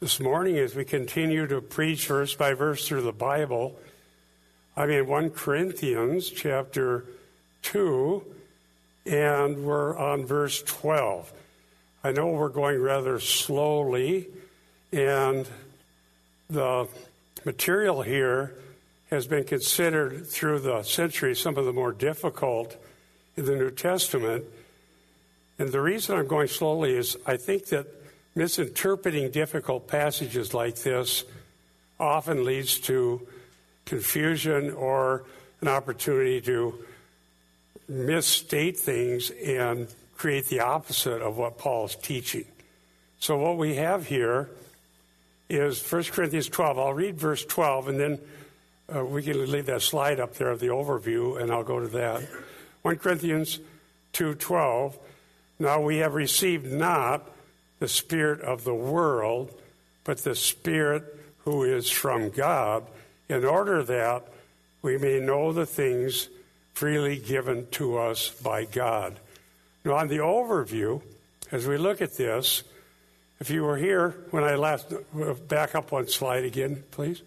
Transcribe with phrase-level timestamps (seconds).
[0.00, 3.78] this morning as we continue to preach verse by verse through the Bible.
[4.74, 7.04] I'm in 1 Corinthians chapter
[7.60, 8.24] 2,
[9.04, 11.30] and we're on verse 12.
[12.02, 14.28] I know we're going rather slowly,
[14.90, 15.46] and
[16.48, 16.88] the
[17.44, 18.54] material here
[19.10, 22.82] has been considered through the centuries some of the more difficult
[23.36, 24.46] in the New Testament.
[25.58, 27.99] And the reason I'm going slowly is I think that
[28.34, 31.24] misinterpreting difficult passages like this
[31.98, 33.26] often leads to
[33.84, 35.24] confusion or
[35.60, 36.74] an opportunity to
[37.88, 42.44] misstate things and create the opposite of what Paul is teaching.
[43.18, 44.48] So, what we have here
[45.48, 46.78] is 1 Corinthians 12.
[46.78, 48.18] I'll read verse 12 and then
[48.94, 51.88] uh, we can leave that slide up there of the overview and I'll go to
[51.88, 52.22] that.
[52.82, 53.58] 1 Corinthians
[54.12, 54.94] 2:12
[55.58, 57.28] Now we have received not
[57.80, 59.52] the spirit of the world
[60.04, 61.04] but the spirit
[61.38, 62.86] who is from God
[63.28, 64.26] in order that
[64.82, 66.28] we may know the things
[66.72, 69.18] freely given to us by God.
[69.84, 71.02] Now on the overview
[71.52, 72.62] as we look at this
[73.40, 74.92] if you were here when I last,
[75.48, 77.22] back up one slide again, please.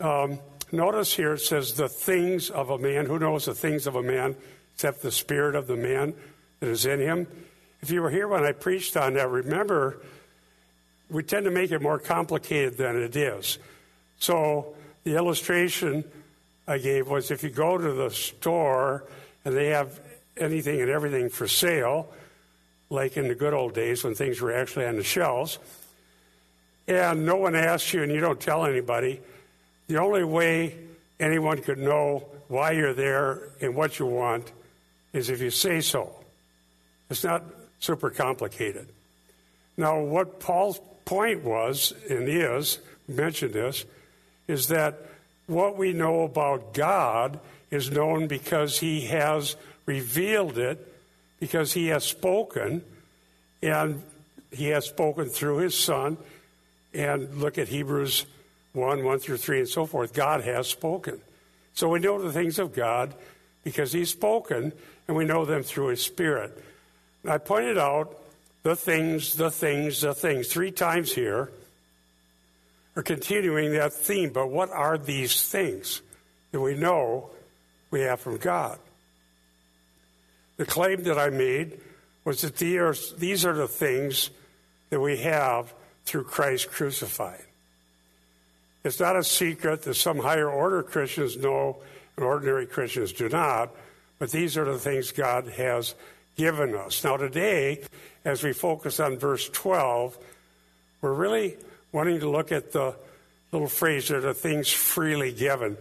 [0.00, 0.40] Um,
[0.72, 3.06] notice here it says the things of a man.
[3.06, 4.34] Who knows the things of a man
[4.74, 6.14] except the spirit of the man
[6.58, 7.28] that is in him?
[7.82, 10.00] If you were here when I preached on that, remember,
[11.08, 13.58] we tend to make it more complicated than it is.
[14.18, 16.04] So the illustration
[16.68, 19.04] I gave was if you go to the store
[19.44, 19.98] and they have
[20.36, 22.12] anything and everything for sale,
[22.90, 25.58] like in the good old days when things were actually on the shelves,
[26.86, 29.20] and no one asks you and you don't tell anybody,
[29.86, 30.76] the only way
[31.18, 34.52] anyone could know why you're there and what you want
[35.12, 36.14] is if you say so.
[37.08, 37.42] It's not
[37.80, 38.88] super complicated.
[39.76, 42.78] Now, what Paul's point was and is,
[43.08, 43.84] mentioned this,
[44.46, 45.06] is that
[45.46, 50.86] what we know about God is known because he has revealed it
[51.40, 52.82] because he has spoken,
[53.62, 54.02] and
[54.52, 56.18] he has spoken through his Son.
[56.92, 58.26] And look at Hebrews
[58.74, 60.12] 1 1 through 3 and so forth.
[60.12, 61.20] God has spoken.
[61.72, 63.14] So we know the things of God
[63.64, 64.72] because he's spoken,
[65.08, 66.62] and we know them through his Spirit.
[67.26, 68.16] I pointed out
[68.62, 71.50] the things, the things, the things three times here
[72.96, 74.30] are continuing that theme.
[74.32, 76.02] But what are these things
[76.52, 77.30] that we know
[77.90, 78.78] we have from God?
[80.56, 81.80] The claim that I made
[82.24, 84.30] was that these are the things
[84.90, 85.72] that we have
[86.04, 87.44] through Christ crucified.
[88.84, 91.78] It's not a secret that some higher order Christians know
[92.16, 93.70] and ordinary Christians do not,
[94.18, 95.94] but these are the things God has
[96.40, 97.04] given us.
[97.04, 97.82] Now, today,
[98.24, 100.16] as we focus on verse 12,
[101.02, 101.58] we're really
[101.92, 102.96] wanting to look at the
[103.52, 105.76] little phrase there, the things freely given.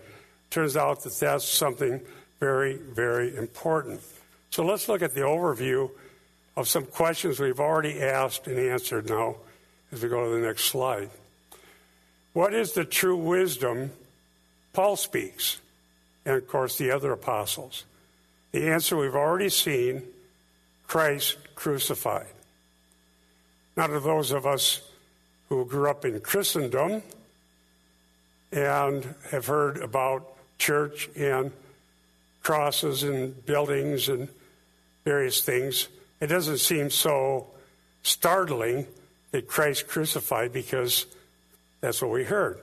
[0.50, 2.02] Turns out that that's something
[2.42, 4.02] very, very important.
[4.50, 5.92] So let's look at the overview
[6.58, 9.38] of some questions we've already asked and answered now
[9.94, 11.10] as we go to the next slide.
[12.34, 13.92] What is the true wisdom
[14.74, 15.62] Paul speaks?
[16.26, 17.86] And of course, the other apostles.
[18.52, 20.04] The answer we've already seen
[20.90, 22.26] Christ crucified.
[23.78, 24.82] Now, to those of us
[25.48, 27.04] who grew up in Christendom
[28.52, 31.52] and have heard about church and
[32.42, 34.30] crosses and buildings and
[35.06, 35.90] various things,
[36.22, 37.46] it doesn't seem so
[38.02, 38.88] startling
[39.30, 41.06] that Christ crucified because
[41.82, 42.58] that's what we heard.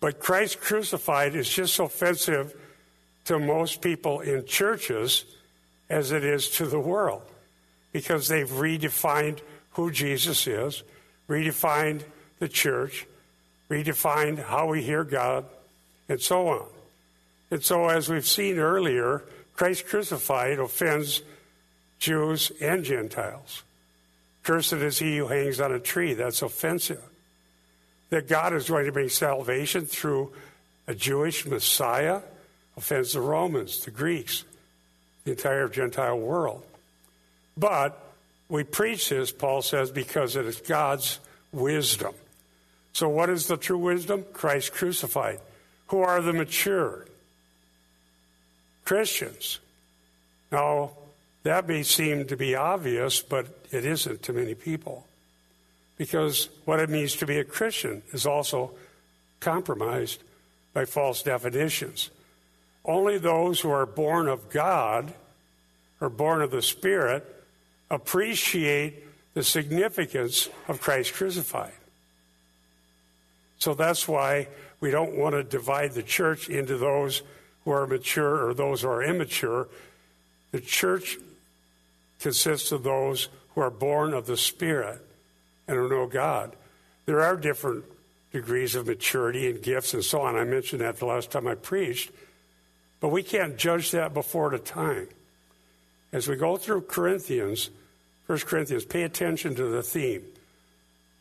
[0.00, 2.54] But Christ crucified is just offensive
[3.26, 5.26] to most people in churches
[5.90, 7.22] as it is to the world
[7.92, 9.40] because they've redefined
[9.72, 10.82] who Jesus is,
[11.28, 12.02] redefined
[12.38, 13.06] the church,
[13.70, 15.44] redefined how we hear God,
[16.08, 16.66] and so on.
[17.50, 19.22] And so, as we've seen earlier,
[19.54, 21.22] Christ crucified offends
[21.98, 23.62] Jews and Gentiles.
[24.42, 26.14] Cursed is he who hangs on a tree.
[26.14, 27.02] That's offensive.
[28.10, 30.32] That God is going to bring salvation through
[30.86, 32.20] a Jewish Messiah
[32.76, 34.44] offends the Romans, the Greeks,
[35.24, 36.64] the entire Gentile world.
[37.56, 37.98] But
[38.48, 41.20] we preach this, Paul says, because it is God's
[41.52, 42.14] wisdom.
[42.92, 44.24] So, what is the true wisdom?
[44.32, 45.40] Christ crucified.
[45.88, 47.06] Who are the mature?
[48.84, 49.58] Christians.
[50.50, 50.90] Now,
[51.44, 55.06] that may seem to be obvious, but it isn't to many people.
[55.96, 58.72] Because what it means to be a Christian is also
[59.40, 60.22] compromised
[60.72, 62.10] by false definitions.
[62.84, 65.14] Only those who are born of God
[66.00, 67.41] or born of the Spirit
[67.92, 69.04] appreciate
[69.34, 71.74] the significance of Christ crucified.
[73.58, 74.48] So that's why
[74.80, 77.22] we don't want to divide the church into those
[77.64, 79.68] who are mature or those who are immature.
[80.50, 81.18] The church
[82.18, 85.00] consists of those who are born of the Spirit
[85.68, 86.56] and who know God.
[87.06, 87.84] There are different
[88.32, 90.34] degrees of maturity and gifts and so on.
[90.34, 92.10] I mentioned that the last time I preached.
[93.00, 95.08] But we can't judge that before the time.
[96.12, 97.70] As we go through Corinthians,
[98.26, 100.22] 1 Corinthians, pay attention to the theme.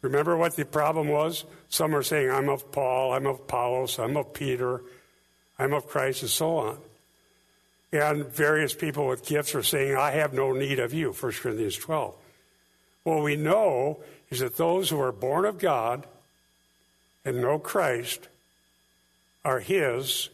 [0.02, 1.46] Remember what the problem was?
[1.70, 4.82] Some are saying, I'm of Paul, I'm of Apollos, I'm of Peter,
[5.60, 6.78] I'm of Christ, and so on.
[7.92, 11.78] And various people with gifts are saying, I have no need of you, 1 Corinthians
[11.78, 12.16] 12.
[13.04, 14.00] What we know
[14.30, 16.08] is that those who are born of God
[17.26, 18.28] and know Christ
[19.44, 20.30] are His,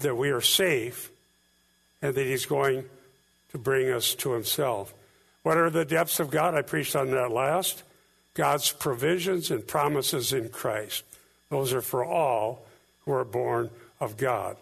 [0.00, 1.10] that we are safe,
[2.00, 2.84] and that He's going
[3.52, 4.92] to bring us to Himself.
[5.42, 6.54] What are the depths of God?
[6.54, 7.82] I preached on that last.
[8.34, 11.04] God's provisions and promises in Christ.
[11.50, 12.64] Those are for all
[13.04, 14.56] who are born of God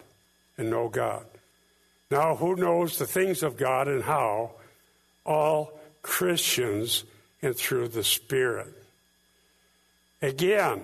[0.57, 1.25] and know God.
[2.09, 4.51] Now, who knows the things of God and how?
[5.25, 7.05] All Christians
[7.41, 8.73] and through the Spirit.
[10.21, 10.83] Again,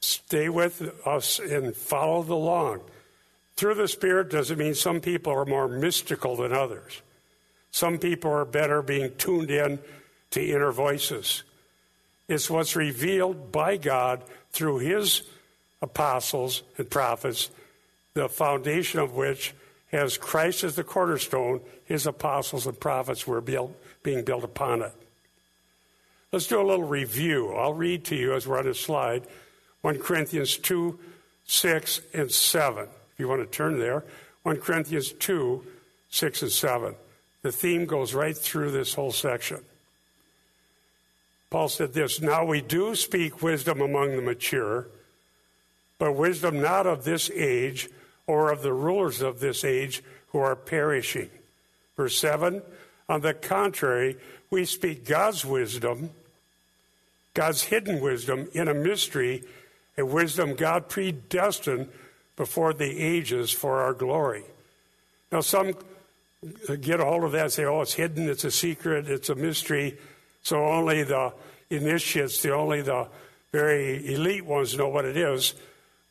[0.00, 2.80] stay with us and follow along.
[3.56, 7.02] Through the Spirit doesn't mean some people are more mystical than others.
[7.74, 9.80] Some people are better being tuned in
[10.30, 11.42] to inner voices.
[12.28, 14.22] It's what's revealed by God
[14.52, 15.22] through His
[15.82, 17.50] apostles and prophets,
[18.14, 19.54] the foundation of which
[19.88, 23.74] has Christ as the cornerstone, His apostles and prophets were built,
[24.04, 24.92] being built upon it.
[26.30, 27.54] Let's do a little review.
[27.54, 29.26] I'll read to you as we're on the slide
[29.80, 30.96] 1 Corinthians 2,
[31.46, 32.84] 6, and 7.
[32.84, 34.04] If you want to turn there,
[34.44, 35.66] 1 Corinthians 2,
[36.08, 36.94] 6, and 7.
[37.44, 39.60] The theme goes right through this whole section.
[41.50, 44.88] Paul said this Now we do speak wisdom among the mature,
[45.98, 47.90] but wisdom not of this age
[48.26, 51.28] or of the rulers of this age who are perishing.
[51.98, 52.62] Verse 7
[53.10, 54.16] On the contrary,
[54.48, 56.12] we speak God's wisdom
[57.34, 59.42] God's hidden wisdom in a mystery,
[59.98, 61.88] a wisdom God predestined
[62.36, 64.44] before the ages for our glory.
[65.30, 65.74] Now, some
[66.80, 69.34] get a hold of that and say, oh, it's hidden, it's a secret, it's a
[69.34, 69.98] mystery,
[70.42, 71.32] so only the
[71.70, 73.08] initiates, the only the
[73.52, 75.54] very elite ones know what it is,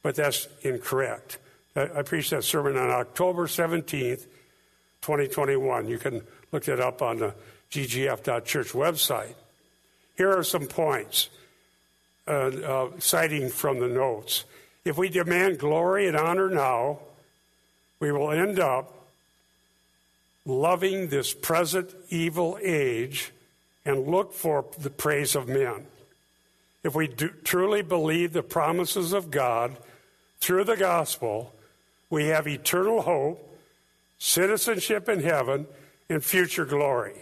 [0.02, 1.38] but that's incorrect.
[1.76, 4.28] I preached that sermon on October 17th,
[5.02, 5.88] 2021.
[5.88, 6.22] You can
[6.52, 7.34] look it up on the
[7.72, 9.34] ggf.church website.
[10.16, 11.30] Here are some points,
[12.28, 14.46] uh, uh, citing from the notes.
[14.86, 17.00] If we demand glory and honor now,
[18.00, 19.03] we will end up
[20.46, 23.32] loving this present evil age
[23.86, 25.86] and look for the praise of men.
[26.84, 29.78] If we do, truly believe the promises of God
[30.40, 31.54] through the gospel,
[32.10, 33.58] we have eternal hope,
[34.20, 35.66] citizenship in heaven,
[36.10, 37.16] and future glory.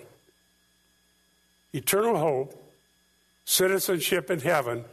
[1.74, 2.62] Eternal hope,
[3.46, 4.84] citizenship in heaven,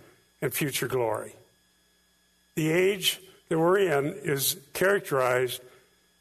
[0.40, 1.34] and future glory.
[2.54, 5.62] The age that we're in is characterized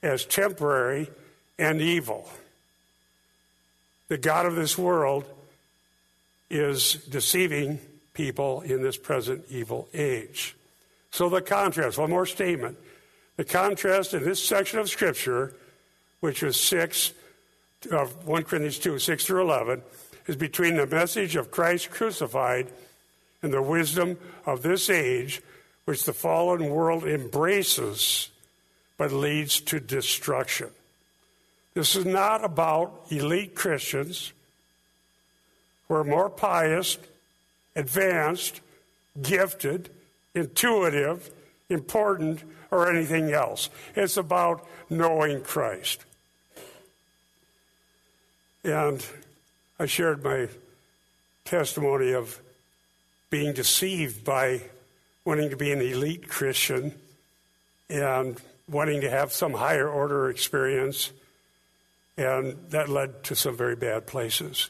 [0.01, 1.09] as temporary
[1.57, 2.30] and evil.
[4.07, 5.25] The God of this world
[6.50, 7.80] is deceiving
[8.13, 10.56] people in this present evil age.
[11.11, 12.78] So, the contrast, one more statement.
[13.35, 15.54] The contrast in this section of Scripture,
[16.19, 17.14] which is 6
[17.92, 19.81] of 1 Corinthians 2, 6 through 11,
[20.26, 22.68] is between the message of Christ crucified
[23.42, 25.42] and the wisdom of this age,
[25.85, 28.30] which the fallen world embraces
[28.97, 30.69] but leads to destruction.
[31.77, 34.33] This is not about elite Christians
[35.87, 36.97] who are more pious,
[37.75, 38.61] advanced,
[39.21, 39.91] gifted,
[40.33, 41.29] intuitive,
[41.69, 42.41] important,
[42.71, 43.69] or anything else.
[43.95, 46.03] It's about knowing Christ.
[48.63, 49.05] And
[49.77, 50.47] I shared my
[51.45, 52.41] testimony of
[53.29, 54.61] being deceived by
[55.25, 56.95] wanting to be an elite Christian
[57.87, 61.11] and wanting to have some higher order experience,
[62.18, 64.69] and that led to some very bad places.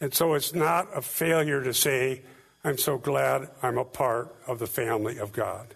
[0.00, 2.22] And so it's not a failure to say,
[2.62, 5.74] I'm so glad I'm a part of the family of God.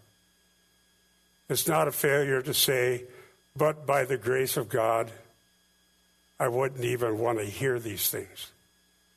[1.49, 3.05] It's not a failure to say,
[3.57, 5.11] but by the grace of God,
[6.39, 8.53] I wouldn't even want to hear these things.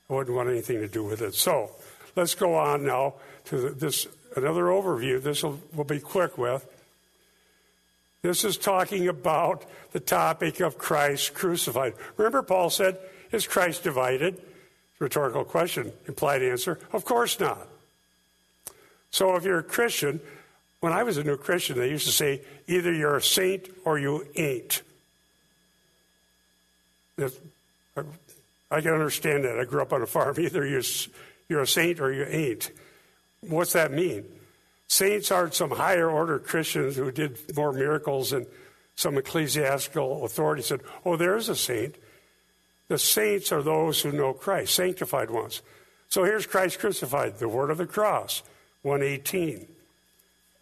[0.10, 1.36] I wouldn't want anything to do with it.
[1.36, 1.72] So
[2.16, 3.16] let's go on now
[3.46, 5.22] to this another overview.
[5.22, 6.68] This will, will be quick with.
[8.24, 11.94] This is talking about the topic of Christ crucified.
[12.18, 12.98] Remember, Paul said,
[13.32, 14.42] Is Christ divided?
[14.98, 17.68] Rhetorical question, implied answer, of course not.
[19.12, 20.22] So if you're a Christian,
[20.80, 24.00] when I was a new Christian, they used to say, either you're a saint or
[24.00, 24.82] you ain't.
[27.18, 29.60] I can understand that.
[29.60, 30.36] I grew up on a farm.
[30.40, 30.82] Either you're,
[31.48, 32.72] you're a saint or you ain't.
[33.42, 34.26] What's that mean?
[34.94, 38.46] Saints aren't some higher order Christians who did more miracles and
[38.96, 41.96] some ecclesiastical authority said, oh, there's a saint.
[42.90, 45.64] The saints are those who know Christ, sanctified ones.
[46.10, 48.44] So here's Christ crucified, the word of the cross,
[48.84, 49.66] 118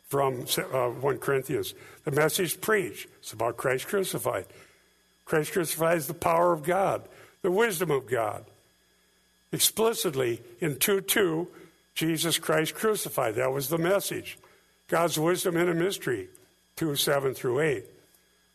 [0.08, 1.74] from uh, 1 Corinthians.
[2.06, 4.46] The message preached, it's about Christ crucified.
[5.26, 7.04] Christ crucified is the power of God,
[7.42, 8.46] the wisdom of God.
[9.52, 11.50] Explicitly in 2 2,
[11.96, 13.36] Jesus Christ crucified.
[13.36, 14.38] That was the message.
[14.88, 16.28] God's wisdom in a mystery,
[16.76, 17.86] 2 7 through 8.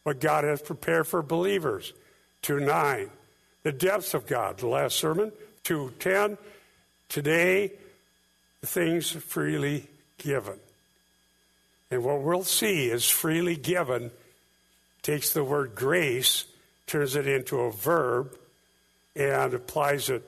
[0.03, 1.93] What God has prepared for believers,
[2.43, 3.11] 2 9.
[3.63, 5.33] The depths of God, the last sermon,
[5.65, 6.39] 2 10.
[7.09, 7.73] Today,
[8.63, 9.87] things freely
[10.19, 10.59] given.
[11.91, 14.11] And what we'll see is freely given
[15.03, 16.47] takes the word grace,
[16.87, 18.37] turns it into a verb,
[19.15, 20.23] and applies it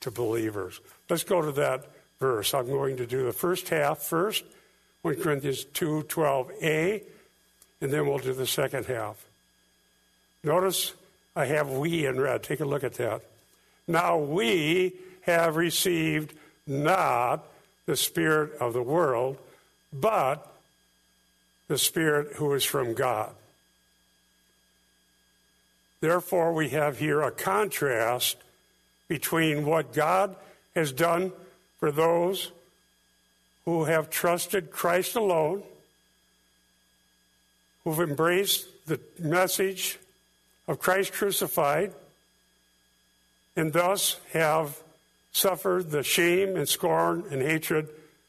[0.00, 0.80] to believers.
[1.08, 1.86] Let's go to that
[2.18, 2.54] verse.
[2.54, 4.44] I'm going to do the first half first,
[5.02, 7.02] 1 Corinthians 2 12a,
[7.80, 9.24] and then we'll do the second half.
[10.42, 10.94] Notice
[11.34, 12.42] I have we in red.
[12.42, 13.22] Take a look at that.
[13.86, 16.32] Now we have received
[16.66, 17.46] not
[17.86, 19.38] the Spirit of the world,
[19.92, 20.52] but
[21.68, 23.32] the Spirit who is from God.
[26.00, 28.36] Therefore, we have here a contrast
[29.08, 30.36] between what God
[30.74, 31.32] has done
[31.78, 32.52] for those
[33.64, 35.62] who have trusted Christ alone,
[37.84, 39.98] who've embraced the message
[40.68, 41.92] of Christ crucified,
[43.56, 44.80] and thus have
[45.32, 47.88] suffered the shame and scorn and hatred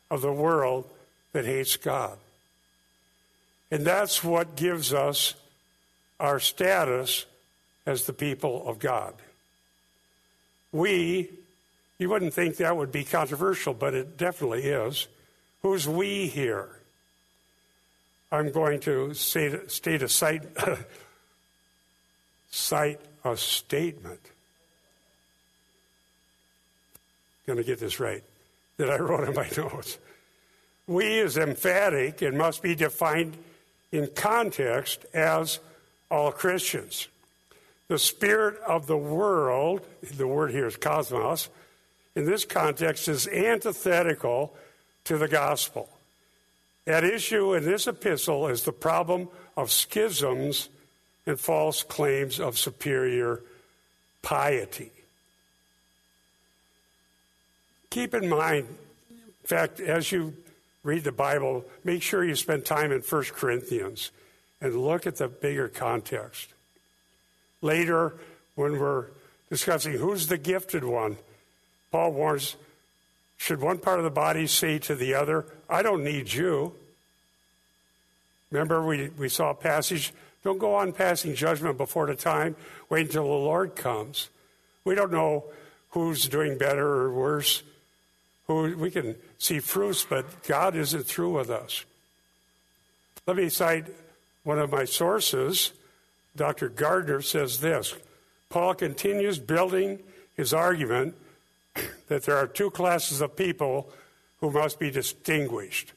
[0.09, 0.89] of the world
[1.33, 2.17] that hates God.
[3.69, 5.33] And that's what gives us
[6.19, 7.25] our status
[7.85, 9.13] as the people of God.
[10.71, 11.29] We,
[11.99, 15.07] you wouldn't think that would be controversial, but it definitely is.
[15.61, 16.69] Who's we here?
[18.31, 20.43] I'm going to state, a cite,
[22.51, 24.19] cite a statement.
[27.45, 28.23] Going to get this right
[28.77, 29.97] that I wrote in my notes.
[30.85, 33.37] We is emphatic and must be defined
[33.91, 35.59] in context as
[36.11, 37.07] all Christians.
[37.87, 39.85] The spirit of the world,
[40.15, 41.49] the word here is cosmos,
[42.17, 44.55] in this context is antithetical
[45.03, 45.87] to the gospel.
[46.87, 50.69] At issue in this epistle is the problem of schisms
[51.27, 53.43] and false claims of superior
[54.23, 54.89] piety.
[57.91, 58.65] Keep in mind,
[59.11, 60.33] in fact, as you
[60.81, 64.09] read the Bible, make sure you spend time in 1 Corinthians
[64.59, 66.51] and look at the bigger context.
[67.61, 68.15] Later,
[68.55, 69.05] when we're
[69.51, 71.17] discussing who's the gifted one,
[71.91, 72.55] Paul warns
[73.37, 76.73] should one part of the body say to the other, I don't need you?
[78.51, 80.13] Remember, we, we saw a passage
[80.47, 82.55] don't go on passing judgment before the time.
[82.89, 84.29] Wait until the Lord comes.
[84.85, 85.43] We don't know
[85.89, 87.63] who's doing better or worse
[88.47, 91.83] who we can see fruits, but God isn't through with us.
[93.25, 93.87] Let me cite
[94.45, 95.73] one of my sources.
[96.33, 96.69] Dr.
[96.69, 97.93] Gardner says this
[98.49, 99.99] Paul continues building
[100.37, 101.15] his argument
[102.07, 103.89] that there are two classes of people
[104.39, 105.93] who must be distinguished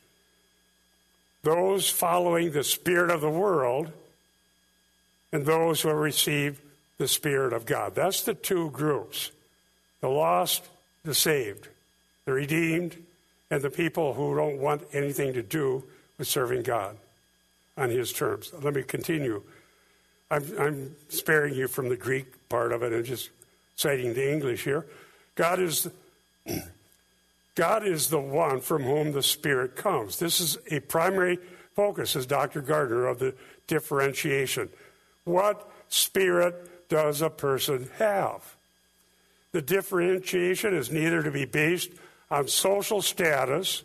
[1.43, 3.91] those following the Spirit of the world
[5.33, 6.61] and those who have received
[6.99, 7.95] the Spirit of God.
[7.95, 9.31] That's the two groups
[10.01, 10.69] the lost,
[11.03, 11.69] the saved
[12.25, 12.97] the redeemed,
[13.51, 15.83] and the people who don't want anything to do
[16.19, 16.97] with serving God
[17.77, 18.53] on His terms.
[18.63, 19.43] Let me continue.
[20.31, 23.31] I'm, I'm sparing you from the Greek part of it and just
[23.75, 24.87] citing the English here.
[25.35, 25.89] God is.
[27.55, 30.19] God is the one from whom the Spirit comes.
[30.19, 31.39] This is a primary
[31.75, 32.61] focus, as Dr.
[32.61, 33.35] Gardner, of the
[33.67, 34.71] differentiation.
[35.25, 38.57] What Spirit does a person have?
[39.53, 41.91] The differentiation is neither to be based
[42.31, 43.83] on social status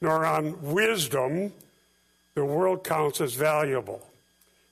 [0.00, 1.52] nor on wisdom
[2.34, 4.06] the world counts as valuable.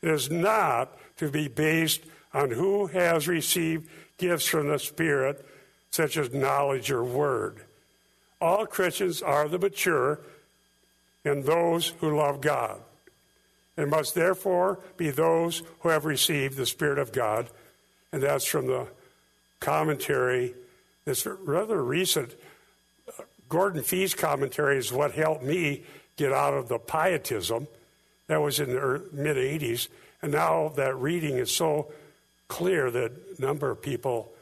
[0.03, 2.03] It is not to be based
[2.35, 3.89] on who has received
[4.19, 5.45] gifts from the Spirit,
[5.95, 7.61] such as knowledge or word.
[8.41, 10.19] All Christians are the mature
[11.25, 12.81] and those who love God,
[13.77, 17.47] and must therefore be those who have received the Spirit of God.
[18.13, 18.89] And that's from the
[19.61, 20.55] commentary,
[21.05, 22.35] this rather recent
[23.09, 25.85] uh, Gordon Fee's commentary is what helped me
[26.17, 27.69] get out of the pietism.
[28.27, 29.87] That was in the mid 80s.
[30.23, 31.93] And now that reading is so
[32.49, 34.34] clear that a number of people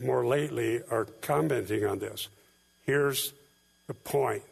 [0.00, 2.28] more lately are commenting on this.
[2.84, 3.32] Here's
[3.86, 4.42] the point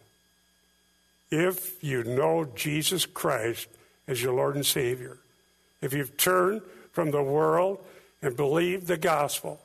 [1.31, 3.69] if you know Jesus Christ
[4.09, 5.19] as your Lord and Savior,
[5.81, 7.79] if you've turned from the world
[8.21, 9.61] and believed the gospel,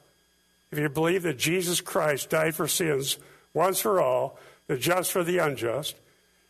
[0.71, 3.17] if you believe that Jesus Christ died for sins
[3.53, 5.95] once for all, the just for the unjust,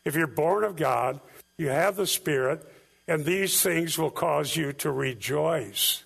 [0.04, 1.20] if you're born of God,
[1.58, 2.66] you have the Spirit,
[3.08, 6.04] and these things will cause you to rejoice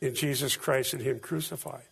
[0.00, 1.82] in Jesus Christ and Him crucified.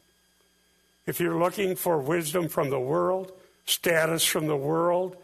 [1.07, 3.33] If you're looking for wisdom from the world,
[3.67, 5.17] status from the world,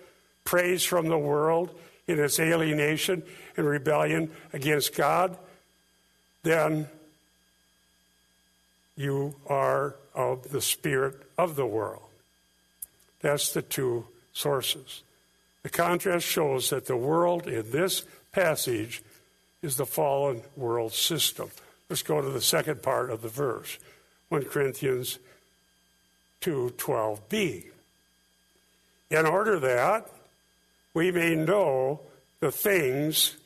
[0.44, 1.70] praise from the world
[2.06, 3.22] in its alienation
[3.56, 5.37] and rebellion against God,
[6.42, 6.88] then
[8.96, 12.02] you are of the spirit of the world.
[13.20, 15.02] That's the two sources.
[15.62, 19.02] The contrast shows that the world in this passage
[19.62, 21.50] is the fallen world system.
[21.88, 23.78] Let's go to the second part of the verse
[24.28, 25.18] 1 Corinthians
[26.40, 27.64] 2:12b.
[29.11, 30.09] In order that
[30.94, 32.00] we may know
[32.40, 33.37] the things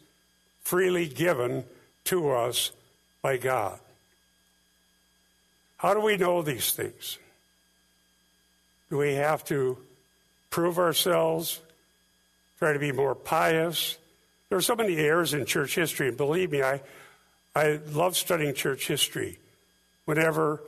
[0.63, 1.65] freely given
[2.05, 2.71] to us
[3.23, 3.79] by God.
[5.79, 7.19] How do we know these things?
[8.91, 9.79] Do we have to
[10.51, 11.61] prove ourselves,
[12.59, 13.99] try to be more pious?
[14.49, 16.81] There are so many errors in church history, and believe me, I,
[17.55, 19.39] I love studying church history.
[20.05, 20.63] Whenever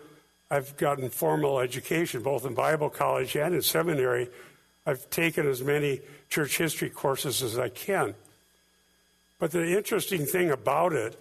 [0.51, 4.29] I've gotten formal education, both in Bible college and in seminary,
[4.87, 8.15] I've taken as many church history courses as I can.
[9.39, 11.19] But the interesting thing about it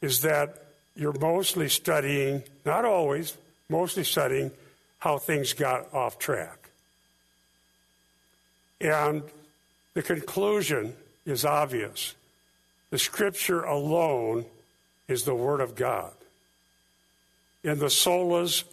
[0.00, 0.64] is that
[0.96, 3.36] you're mostly studying, not always,
[3.68, 4.50] mostly studying
[4.98, 6.70] how things got off track.
[8.80, 9.22] And
[9.94, 10.94] the conclusion
[11.26, 12.14] is obvious.
[12.90, 14.46] The scripture alone
[15.06, 16.12] is the word of God.
[17.64, 18.64] And the solas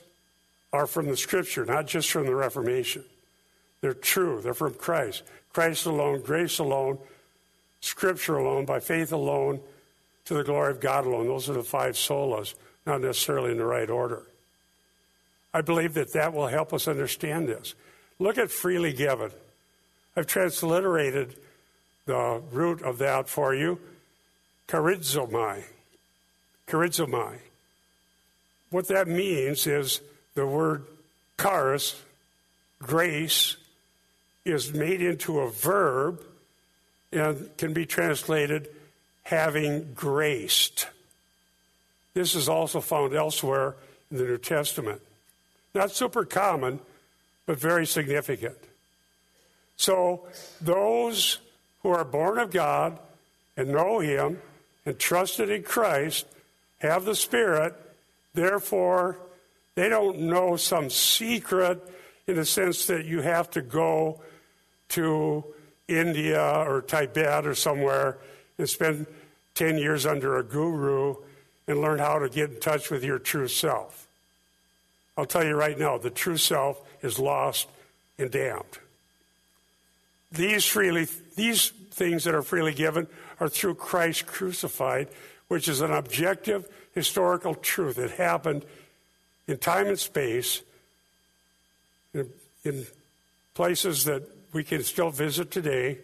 [0.71, 3.04] are from the scripture, not just from the Reformation.
[3.82, 5.24] They're true, they're from Christ.
[5.54, 6.98] Christ alone, grace alone,
[7.82, 9.60] scripture alone, by faith alone,
[10.26, 11.28] to the glory of God alone.
[11.28, 14.24] Those are the five solas, not necessarily in the right order.
[15.54, 17.76] I believe that that will help us understand this.
[18.19, 19.32] Look at freely given.
[20.17, 21.36] I've transliterated
[22.06, 23.80] the root of that for you
[24.67, 25.63] charizomai.
[26.67, 27.38] Charizomai.
[28.76, 30.02] What that means is
[30.34, 30.84] the word
[31.40, 31.96] charis,
[32.80, 33.56] grace,
[34.44, 36.22] is made into a verb
[37.14, 38.68] and can be translated
[39.24, 40.90] having graced.
[42.14, 43.78] This is also found elsewhere
[44.12, 45.02] in the New Testament.
[45.74, 46.82] Not super common,
[47.46, 48.58] but very significant.
[49.78, 50.28] So,
[50.60, 51.40] those
[51.82, 53.00] who are born of God
[53.56, 54.42] and know Him
[54.86, 56.26] and trusted in Christ
[56.80, 57.74] have the Spirit,
[58.36, 59.17] therefore,
[59.76, 61.82] they don't know some secret
[62.28, 64.21] in the sense that you have to go
[64.89, 65.43] to
[65.88, 68.17] India or Tibet or somewhere
[68.58, 69.06] and spend
[69.56, 71.15] 10 years under a guru
[71.67, 74.08] and learn how to get in touch with your true self.
[75.17, 77.67] I'll tell you right now, the true self is lost
[78.17, 78.80] and damned.
[80.32, 83.08] These freely, these things that are freely given
[83.39, 85.08] are through Christ crucified,
[85.48, 88.00] which is an objective historical truth.
[88.00, 88.66] It happened
[89.48, 90.62] in time and space,
[92.14, 92.30] in,
[92.64, 92.88] in
[93.54, 96.00] places that we can still visit today,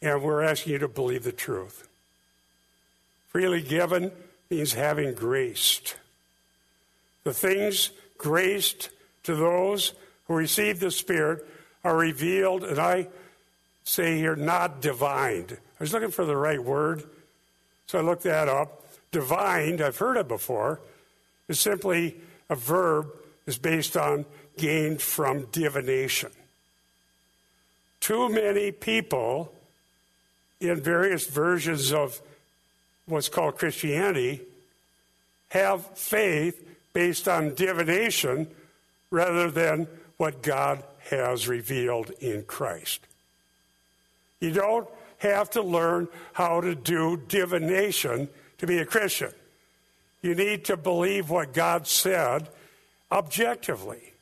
[0.00, 1.86] and we're asking you to believe the truth.
[3.28, 4.10] Freely given
[4.50, 5.96] means having graced.
[7.24, 8.90] The things graced
[9.22, 9.92] to those
[10.26, 11.46] who receive the Spirit
[11.84, 13.08] are revealed, and I
[13.84, 15.52] say here, not divined.
[15.52, 17.04] I was looking for the right word,
[17.86, 18.81] so I looked that up.
[19.12, 20.80] Divined, I've heard it before,
[21.48, 22.16] is simply
[22.50, 23.12] a verb
[23.46, 24.24] is based on
[24.56, 26.30] gained from divination.
[28.00, 29.52] Too many people
[30.60, 32.20] in various versions of
[33.06, 34.40] what's called Christianity
[35.48, 38.48] have faith based on divination
[39.10, 43.00] rather than what God has revealed in Christ.
[44.40, 48.28] You don't have to learn how to do divination
[48.62, 49.32] to be a Christian.
[50.22, 52.48] You need to believe what God said
[53.10, 54.12] objectively.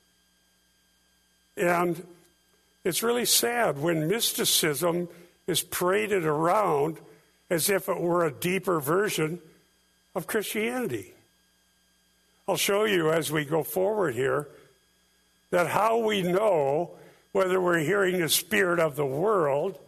[1.59, 2.07] And
[2.83, 5.09] it's really sad when mysticism
[5.46, 6.96] is paraded around
[7.50, 9.40] as if it were a deeper version
[10.14, 11.12] of Christianity.
[12.48, 14.48] I'll show you as we go forward here
[15.50, 16.92] that how we know
[17.33, 19.79] whether we're hearing the spirit of the world,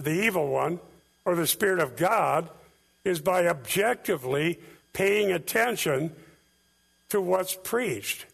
[0.00, 0.80] the evil one,
[1.24, 2.50] or the spirit of God
[3.04, 4.58] is by objectively
[4.92, 6.12] paying attention
[7.08, 8.26] to what's preached.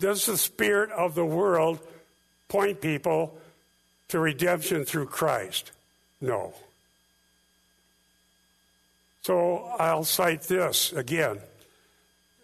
[0.00, 1.78] Does the spirit of the world
[2.48, 3.38] point people
[4.08, 5.70] to redemption through Christ?
[6.20, 6.54] No.
[9.22, 11.38] So I'll cite this again,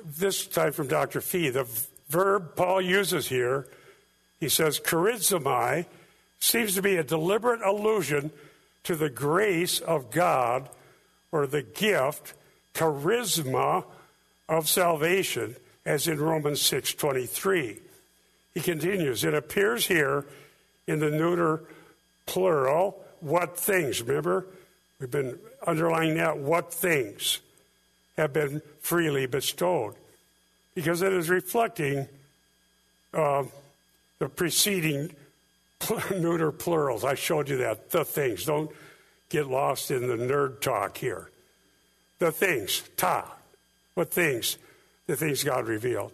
[0.03, 1.21] this time from Dr.
[1.21, 1.51] Fee.
[1.51, 1.67] The
[2.09, 3.67] verb Paul uses here,
[4.39, 5.85] he says, charizomai,
[6.41, 8.31] seems to be a deliberate allusion
[8.85, 10.69] to the grace of God
[11.33, 12.35] or the gift,
[12.75, 13.85] charisma
[14.49, 17.81] of salvation, as in Romans 6:23.
[18.55, 20.27] He continues, it appears here
[20.87, 21.63] in the neuter
[22.27, 24.47] plural, what things, remember?
[24.99, 27.41] We've been underlining that, what things
[28.17, 29.95] have been freely bestowed.
[30.75, 32.09] Because it is reflecting
[33.15, 33.45] uh,
[34.19, 35.15] the preceding
[36.11, 37.05] neuter plurals.
[37.05, 38.45] I showed you that, the things.
[38.45, 38.71] Don't
[39.29, 41.31] get lost in the nerd talk here.
[42.19, 43.31] The things, ta.
[43.95, 44.59] What things?
[45.07, 46.13] The things God revealed.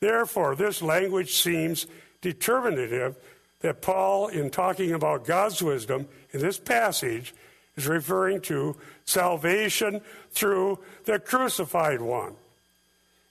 [0.00, 1.86] Therefore, this language seems
[2.20, 3.16] determinative
[3.60, 7.34] that Paul, in talking about God's wisdom in this passage,
[7.76, 12.34] is referring to salvation through the crucified one.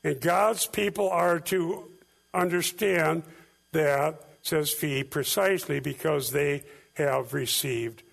[0.03, 1.83] And God's people are to
[2.33, 3.23] understand
[3.71, 6.63] that, says Fee, precisely because they
[6.95, 8.03] have received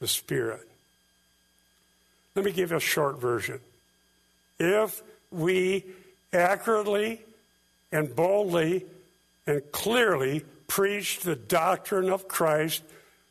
[0.00, 0.66] the Spirit.
[2.34, 3.60] Let me give a short version.
[4.58, 5.84] If we
[6.32, 7.20] accurately
[7.92, 8.84] and boldly
[9.46, 12.82] and clearly preach the doctrine of Christ,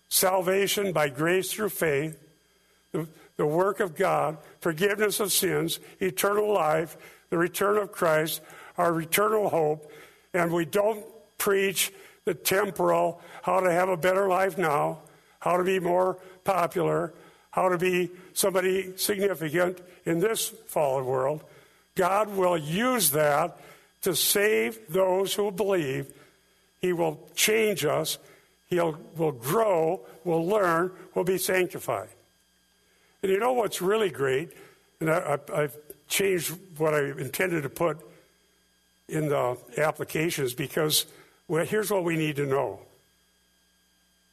[0.08, 2.18] salvation by grace through faith,
[2.92, 6.96] the, the work of God, forgiveness of sins, eternal life,
[7.30, 8.42] the return of Christ,
[8.78, 9.92] our eternal hope,
[10.34, 11.04] and we don't
[11.38, 11.92] preach
[12.26, 15.00] the temporal, how to have a better life now,
[15.40, 17.14] how to be more popular,
[17.52, 21.44] how to be somebody significant in this fallen world.
[21.96, 23.60] God will use that
[24.02, 26.12] to save those who believe.
[26.82, 28.18] He will change us.
[28.68, 32.10] He will grow, will learn, will be sanctified.
[33.22, 34.52] And you know what's really great?
[35.00, 38.00] And I, have changed what I intended to put
[39.08, 41.06] in the applications because
[41.48, 42.80] well, here's what we need to know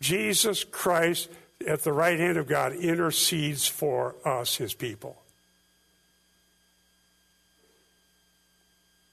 [0.00, 1.28] Jesus Christ
[1.66, 5.20] at the right hand of God intercedes for us, his people.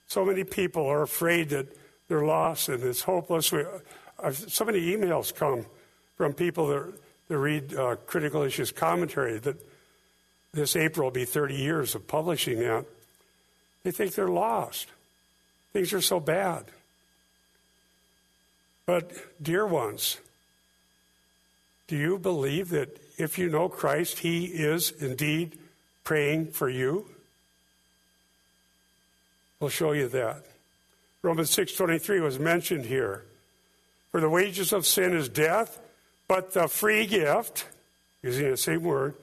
[0.07, 1.67] So many people are afraid that
[2.07, 3.51] they're lost and it's hopeless.
[3.51, 3.65] We,
[4.31, 5.65] so many emails come
[6.15, 6.93] from people that,
[7.27, 9.57] that read uh, Critical Issues commentary that
[10.53, 12.85] this April will be 30 years of publishing that.
[13.83, 14.87] They think they're lost.
[15.73, 16.65] Things are so bad.
[18.87, 19.11] But,
[19.43, 20.17] dear ones,
[21.87, 25.59] do you believe that if you know Christ, He is indeed
[26.03, 27.05] praying for you?
[29.59, 30.45] We'll show you that.
[31.21, 33.25] Romans 6:23 was mentioned here.
[34.11, 35.79] For the wages of sin is death,
[36.27, 37.65] but the free gift,
[38.23, 39.15] using the same word,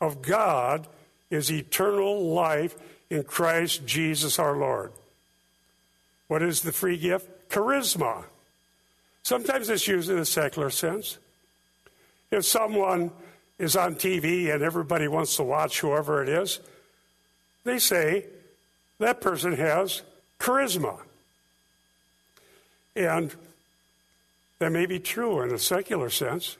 [0.00, 0.86] of God
[1.28, 2.74] is eternal life
[3.10, 4.92] in Christ Jesus our Lord.
[6.28, 7.50] What is the free gift?
[7.50, 8.24] Charisma.
[9.28, 11.18] Sometimes it's used in a secular sense.
[12.30, 13.10] If someone
[13.58, 16.60] is on TV and everybody wants to watch whoever it is,
[17.62, 18.24] they say
[18.98, 20.00] that person has
[20.40, 21.00] charisma.
[22.96, 23.34] And
[24.60, 26.56] that may be true in a secular sense.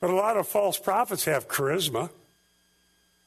[0.00, 2.10] But a lot of false prophets have charisma.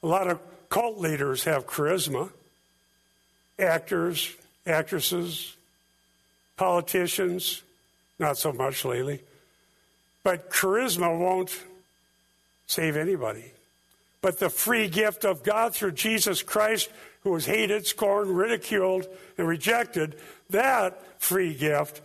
[0.04, 2.32] A lot of cult leaders have charisma.
[3.58, 4.36] Actors,
[4.68, 5.56] actresses,
[6.58, 7.62] politicians,
[8.20, 9.22] not so much lately.
[10.24, 11.62] But charisma won't
[12.68, 13.52] save anybody.
[14.22, 16.90] But the free gift of God through Jesus Christ,
[17.22, 20.16] who was hated, scorned, ridiculed, and rejected,
[20.50, 22.02] that free gift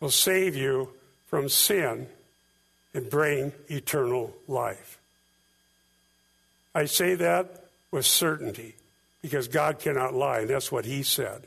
[0.00, 0.88] will save you
[1.26, 2.06] from sin
[2.94, 4.98] and bring eternal life.
[6.74, 8.74] I say that with certainty
[9.22, 11.42] because God cannot lie, and that's what He said.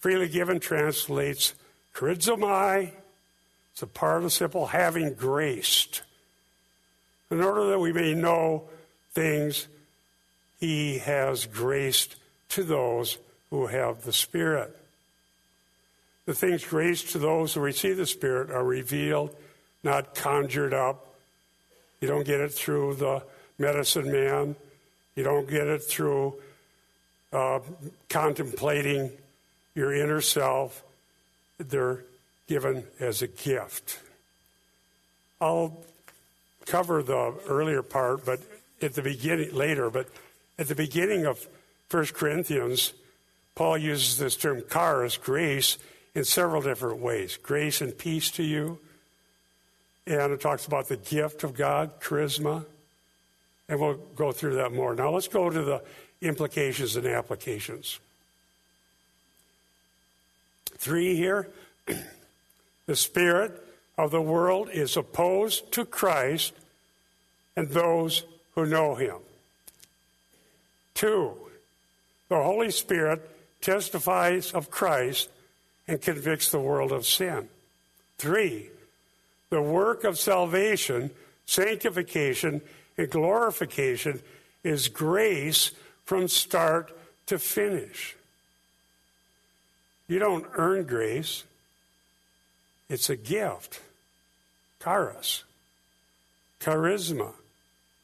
[0.00, 1.54] Freely given translates
[1.94, 2.92] charizomai,
[3.72, 6.02] it's a participle having graced.
[7.30, 8.64] In order that we may know
[9.12, 9.68] things
[10.58, 12.16] he has graced
[12.50, 13.18] to those
[13.50, 14.76] who have the Spirit.
[16.26, 19.34] The things graced to those who receive the Spirit are revealed,
[19.82, 21.14] not conjured up.
[22.00, 23.22] You don't get it through the
[23.58, 24.56] medicine man.
[25.14, 26.34] You don't get it through
[27.32, 27.60] uh,
[28.08, 29.10] contemplating
[29.78, 30.82] your inner self.
[31.58, 32.04] They're
[32.48, 34.00] given as a gift.
[35.40, 35.84] I'll
[36.66, 38.40] cover the earlier part, but
[38.82, 40.08] at the beginning, later, but
[40.58, 41.46] at the beginning of
[41.90, 42.92] 1 Corinthians,
[43.54, 45.78] Paul uses this term charis, grace,
[46.14, 47.38] in several different ways.
[47.40, 48.78] Grace and peace to you.
[50.06, 52.64] And it talks about the gift of God, charisma.
[53.68, 54.94] And we'll go through that more.
[54.94, 55.82] Now let's go to the
[56.20, 58.00] implications and applications.
[60.78, 61.48] Three here.
[62.86, 63.62] the spirit
[63.96, 66.54] of the world is opposed to Christ
[67.56, 69.16] and those who know him.
[70.94, 71.32] Two,
[72.28, 73.28] the Holy Spirit
[73.60, 75.28] testifies of Christ
[75.86, 77.48] and convicts the world of sin.
[78.18, 78.70] Three,
[79.50, 81.10] the work of salvation,
[81.46, 82.60] sanctification,
[82.96, 84.20] and glorification
[84.62, 85.70] is grace
[86.04, 88.16] from start to finish.
[90.08, 91.44] You don't earn grace,
[92.88, 93.80] it's a gift.
[94.82, 95.44] Charis,
[96.60, 97.32] charisma,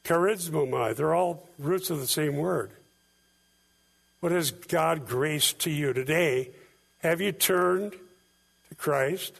[0.05, 2.71] charismomai, they're all roots of the same word.
[4.21, 6.51] What has God graced to you today?
[7.03, 7.93] Have you turned
[8.69, 9.35] to Christ,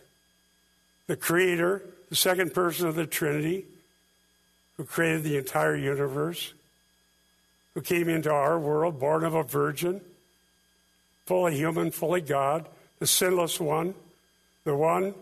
[1.07, 3.65] the Creator, the second person of the Trinity,
[4.77, 6.53] who created the entire universe,
[7.75, 10.01] who came into our world, born of a virgin,
[11.27, 12.67] fully human, fully God,
[12.99, 13.95] the sinless one,
[14.65, 15.15] the one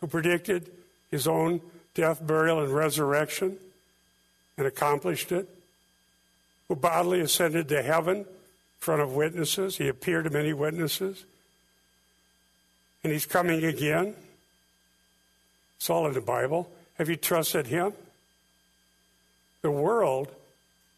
[0.00, 0.70] who predicted
[1.10, 1.60] his own
[1.94, 3.56] death, burial, and resurrection
[4.56, 5.48] and accomplished it,
[6.68, 8.26] who bodily ascended to heaven in
[8.78, 9.76] front of witnesses.
[9.76, 11.24] He appeared to many witnesses.
[13.02, 14.14] And he's coming again.
[15.78, 16.70] It's all in the Bible.
[16.98, 17.94] Have you trusted him?
[19.62, 20.28] The world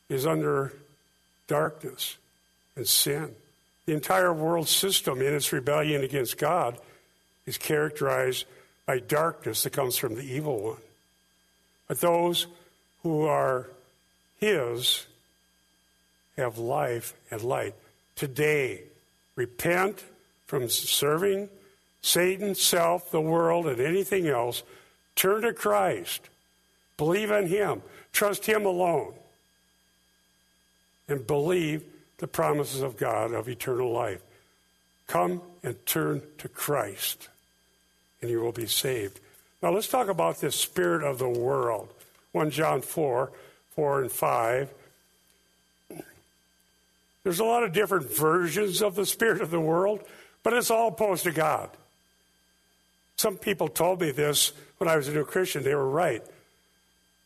[0.09, 0.73] is under
[1.47, 2.17] darkness
[2.77, 3.35] and sin.
[3.87, 6.79] The entire world system in its rebellion against God
[7.47, 8.47] is characterized
[8.87, 10.77] by darkness that comes from the evil one.
[11.89, 12.47] But those
[13.03, 13.69] who are
[14.39, 15.07] his
[16.37, 17.75] have life and light.
[18.17, 18.83] Today,
[19.37, 20.03] repent
[20.47, 21.49] from serving
[22.03, 24.63] Satan, self, the world, and anything else.
[25.15, 26.29] Turn to Christ.
[26.97, 27.83] Believe in Him.
[28.13, 29.15] Trust Him alone.
[31.09, 31.85] And believe
[32.23, 34.23] the promises of God of eternal life.
[35.09, 37.29] Come and turn to Christ,
[38.21, 39.19] and you will be saved.
[39.61, 41.89] Now, let's talk about this spirit of the world.
[42.31, 43.33] 1 John 4
[43.75, 44.75] 4 and 5.
[47.25, 50.01] There's a lot of different versions of the spirit of the world,
[50.45, 51.71] but it's all opposed to God.
[53.17, 55.65] Some people told me this when I was a new Christian.
[55.65, 56.23] They were right.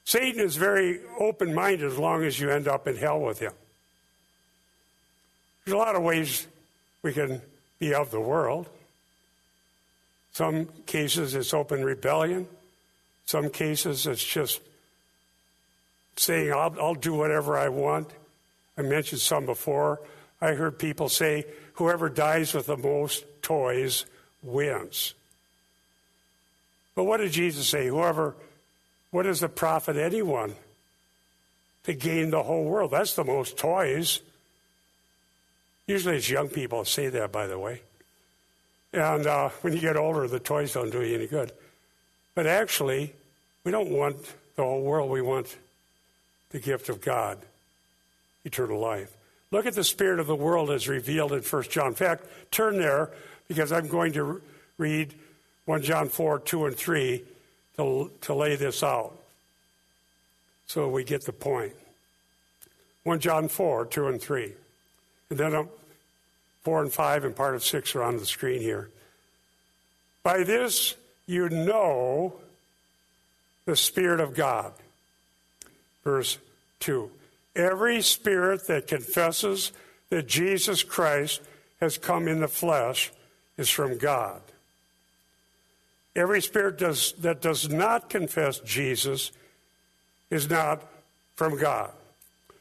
[0.05, 3.53] Satan is very open minded as long as you end up in hell with him.
[5.67, 6.47] There's a lot of ways
[7.03, 7.43] we can
[7.81, 8.69] be of the world.
[10.33, 12.47] Some cases it's open rebellion.
[13.25, 14.61] Some cases it's just
[16.15, 18.09] saying, I'll, I'll do whatever I want.
[18.79, 20.01] I mentioned some before.
[20.41, 24.07] I heard people say, whoever dies with the most toys
[24.45, 25.15] wins.
[26.95, 27.89] But what did Jesus say?
[27.89, 28.37] Whoever,
[29.11, 30.55] what does it profit anyone
[31.83, 32.93] to gain the whole world?
[32.93, 34.21] That's the most toys.
[35.87, 37.83] Usually it's young people say that, by the way.
[38.93, 41.53] And uh, when you get older, the toys don't do you any good.
[42.35, 43.13] But actually,
[43.65, 44.17] we don't want
[44.57, 45.11] the whole world.
[45.11, 45.57] We want
[46.51, 47.39] the gift of God
[48.45, 49.13] eternal life.
[49.51, 51.89] Look at the spirit of the world as revealed in 1 John.
[51.89, 53.11] In fact, turn there
[53.49, 54.41] because I'm going to
[54.79, 55.15] read
[55.67, 57.25] 1 John 4, 2, and 3
[57.77, 59.17] to, to lay this out
[60.67, 61.73] so we get the point.
[63.05, 64.53] 1 John 4, 2, and 3.
[65.31, 65.69] And then um,
[66.63, 68.91] 4 and 5 and part of 6 are on the screen here.
[70.23, 70.95] By this
[71.27, 72.35] you know
[73.65, 74.73] the Spirit of God.
[76.05, 76.39] Verse
[76.81, 77.11] 2.
[77.57, 79.73] Every spirit that confesses
[80.11, 81.41] that Jesus Christ
[81.81, 83.11] has come in the flesh
[83.57, 84.41] is from God.
[86.15, 89.33] Every spirit does, that does not confess Jesus
[90.31, 90.83] is not
[91.35, 91.91] from God.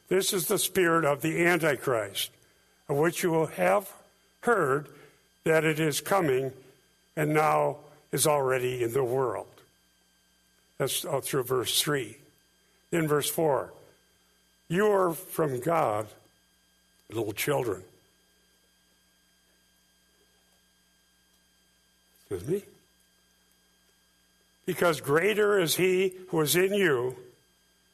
[0.09, 2.31] This is the spirit of the Antichrist,
[2.87, 3.91] of which you will have
[4.41, 4.87] heard
[5.43, 6.51] that it is coming
[7.15, 7.77] and now
[8.11, 9.47] is already in the world.
[10.77, 12.17] That's through verse 3.
[12.91, 13.71] Then verse 4
[14.67, 16.07] you are from God,
[17.11, 17.83] little children.
[22.21, 22.63] Excuse me?
[24.65, 27.15] Because greater is he who is in you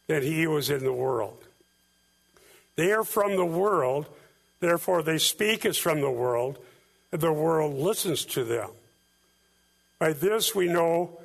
[0.07, 1.37] than he who is in the world.
[2.77, 4.05] They are from the world,
[4.61, 6.57] Therefore, they speak as from the world,
[7.11, 8.69] and the world listens to them.
[9.99, 11.19] By this we know,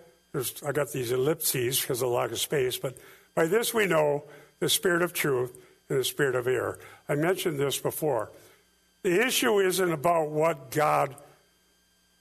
[0.66, 2.96] I got these ellipses because of lack of space, but
[3.34, 4.24] by this we know
[4.58, 5.56] the spirit of truth
[5.88, 6.78] and the spirit of error.
[7.08, 8.30] I mentioned this before.
[9.02, 11.14] The issue isn't about what God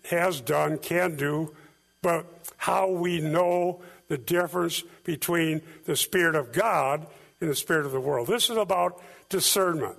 [0.10, 1.56] has done, can do,
[2.02, 2.26] but
[2.58, 7.08] how we know the difference between the Spirit of God
[7.42, 8.28] and the Spirit of the world.
[8.28, 9.98] This is about discernment.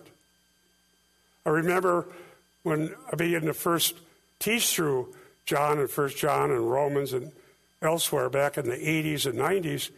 [1.47, 2.09] I remember
[2.65, 3.95] when I began to first
[4.41, 5.15] teach through
[5.47, 7.31] John and First John and Romans and
[7.81, 9.91] elsewhere back in the 80s and 90s,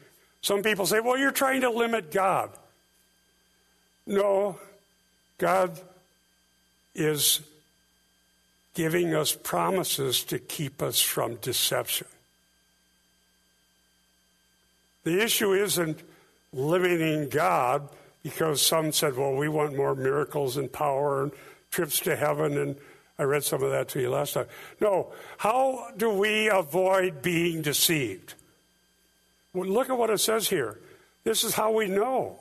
[0.42, 2.50] some people say, well, you're trying to limit God.
[4.06, 4.58] No,
[5.38, 5.80] God
[6.94, 7.40] is
[8.74, 12.06] giving us promises to keep us from deception.
[15.04, 16.00] The issue isn't
[16.52, 17.88] limiting God
[18.22, 21.32] because some said, well, we want more miracles and power and
[21.70, 22.58] trips to heaven.
[22.58, 22.76] And
[23.18, 24.46] I read some of that to you last time.
[24.80, 28.34] No, how do we avoid being deceived?
[29.52, 30.78] Well, look at what it says here.
[31.24, 32.38] This is how we know.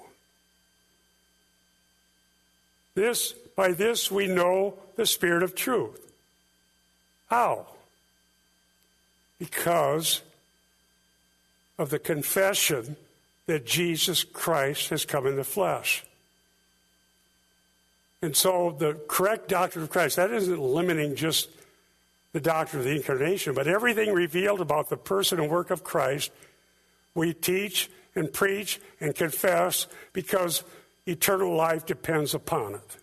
[2.96, 6.12] This, by this we know the spirit of truth.
[7.30, 7.68] How?
[9.40, 10.22] Because
[11.78, 12.96] of the confession
[13.48, 16.04] that Jesus Christ has come in the flesh.
[18.22, 21.50] And so the correct doctrine of Christ, that isn't limiting just
[22.34, 26.32] the doctrine of the incarnation, but everything revealed about the person and work of Christ,
[27.16, 30.64] we teach and preach and confess because
[31.06, 32.98] eternal life depends upon it.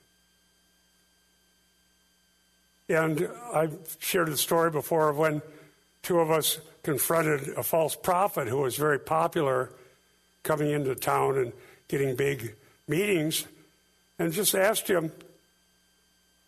[2.88, 5.40] And I've shared the story before of when
[6.02, 9.70] two of us confronted a false prophet who was very popular
[10.44, 11.52] coming into town and
[11.88, 12.54] getting big
[12.86, 13.46] meetings
[14.18, 15.10] and just asked him,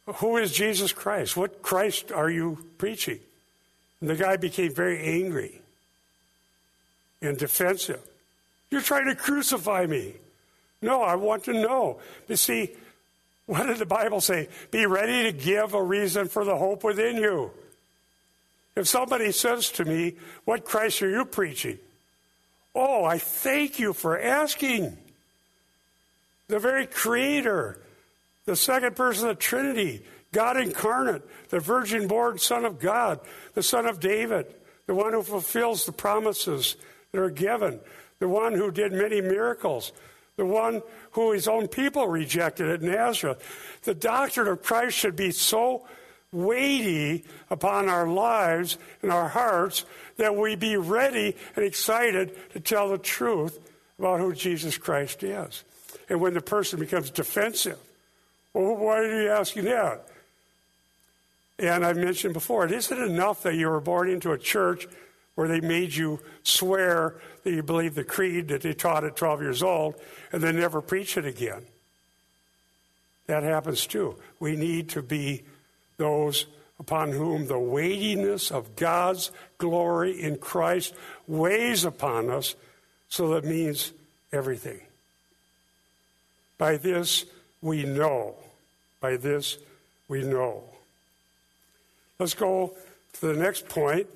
[0.07, 1.37] Who is Jesus Christ?
[1.37, 3.19] What Christ are you preaching?
[4.01, 5.61] And the guy became very angry
[7.21, 8.01] and defensive.
[8.71, 10.15] You're trying to crucify me.
[10.83, 11.99] No, I want to know.
[12.29, 12.71] You see,
[13.47, 14.49] what did the Bible say?
[14.71, 17.51] Be ready to give a reason for the hope within you.
[18.75, 21.79] If somebody says to me, What Christ are you preaching?
[22.79, 24.99] Oh, I thank you for asking.
[26.49, 27.81] The very Creator,
[28.45, 33.21] the second person of the Trinity, God incarnate, the virgin born Son of God,
[33.55, 34.47] the Son of David,
[34.87, 36.77] the one who fulfills the promises
[37.13, 37.81] that are given,
[38.19, 39.93] the one who did many miracles,
[40.37, 43.81] the one who his own people rejected at Nazareth.
[43.85, 45.87] The doctrine of Christ should be so
[46.33, 49.85] weighty upon our lives and our hearts
[50.17, 53.59] that we be ready and excited to tell the truth
[53.99, 55.65] about who Jesus Christ is.
[56.09, 57.79] And when the person becomes defensive,
[58.53, 60.07] well, why are you asking that?
[61.59, 64.87] And I've mentioned before, it isn't enough that you were born into a church
[65.37, 69.43] where they made you swear that you believe the creed that they taught at 12
[69.43, 69.95] years old
[70.33, 71.63] and then never preach it again.
[73.27, 74.17] That happens too.
[74.39, 75.45] We need to be
[75.97, 76.47] those
[76.79, 80.95] upon whom the weightiness of God's glory in Christ
[81.27, 82.55] weighs upon us,
[83.09, 83.93] so that means
[84.33, 84.81] everything.
[86.59, 87.25] By this
[87.63, 88.35] we know.
[89.01, 89.59] By this
[90.09, 90.65] we know.
[92.19, 92.75] Let's go
[93.15, 94.07] to the next point.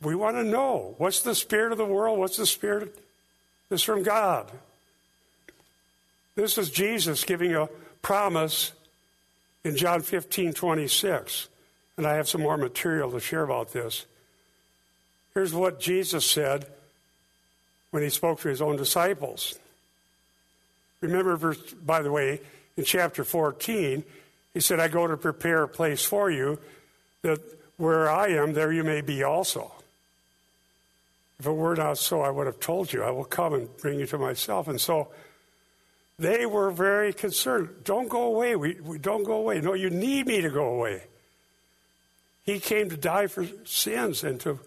[0.00, 2.18] We want to know what's the spirit of the world?
[2.18, 2.96] What's the spirit
[3.68, 4.50] that's from God?
[6.36, 7.68] This is Jesus giving a
[8.00, 8.72] promise
[9.64, 11.48] in John 15 26.
[11.96, 14.06] And I have some more material to share about this.
[15.34, 16.66] Here's what Jesus said
[17.90, 19.58] when he spoke to his own disciples.
[21.00, 22.40] Remember, verse, by the way,
[22.76, 24.04] in chapter 14,
[24.54, 26.58] he said, I go to prepare a place for you,
[27.22, 27.40] that
[27.76, 29.72] where I am, there you may be also.
[31.38, 34.00] If it were not so, I would have told you, I will come and bring
[34.00, 34.66] you to myself.
[34.66, 35.08] And so
[36.18, 37.68] they were very concerned.
[37.84, 38.56] Don't go away.
[38.56, 39.60] We, we don't go away.
[39.60, 41.04] No, you need me to go away.
[42.44, 44.58] He came to die for sins and to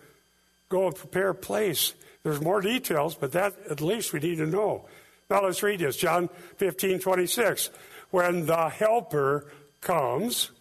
[0.69, 1.93] go and prepare a place.
[2.23, 4.85] There's more details, but that at least we need to know.
[5.29, 5.97] Now let's read this.
[5.97, 7.69] John 15, 26.
[8.11, 10.51] When the Helper comes,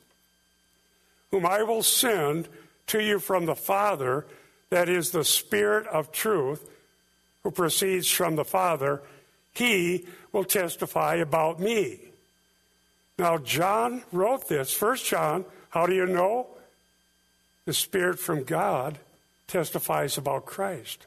[1.30, 2.48] whom I will send
[2.88, 4.26] to you from the Father,
[4.70, 6.68] that is the Spirit of truth,
[7.42, 9.02] who proceeds from the Father,
[9.54, 12.00] he will testify about me.
[13.18, 14.72] Now, John wrote this.
[14.72, 16.46] First John, how do you know?
[17.66, 18.98] The Spirit from God
[19.46, 21.06] testifies about Christ.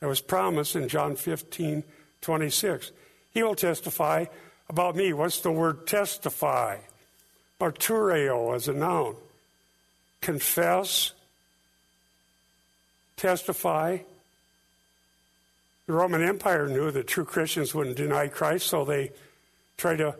[0.00, 1.84] That was promised in John 15,
[2.20, 2.90] 26.
[3.32, 4.26] He will testify
[4.68, 5.12] about me.
[5.12, 6.78] What's the word testify?
[7.60, 9.16] Martureo as a noun.
[10.20, 11.12] Confess,
[13.16, 13.98] testify.
[15.86, 19.12] The Roman Empire knew that true Christians wouldn't deny Christ, so they
[19.76, 20.16] tried to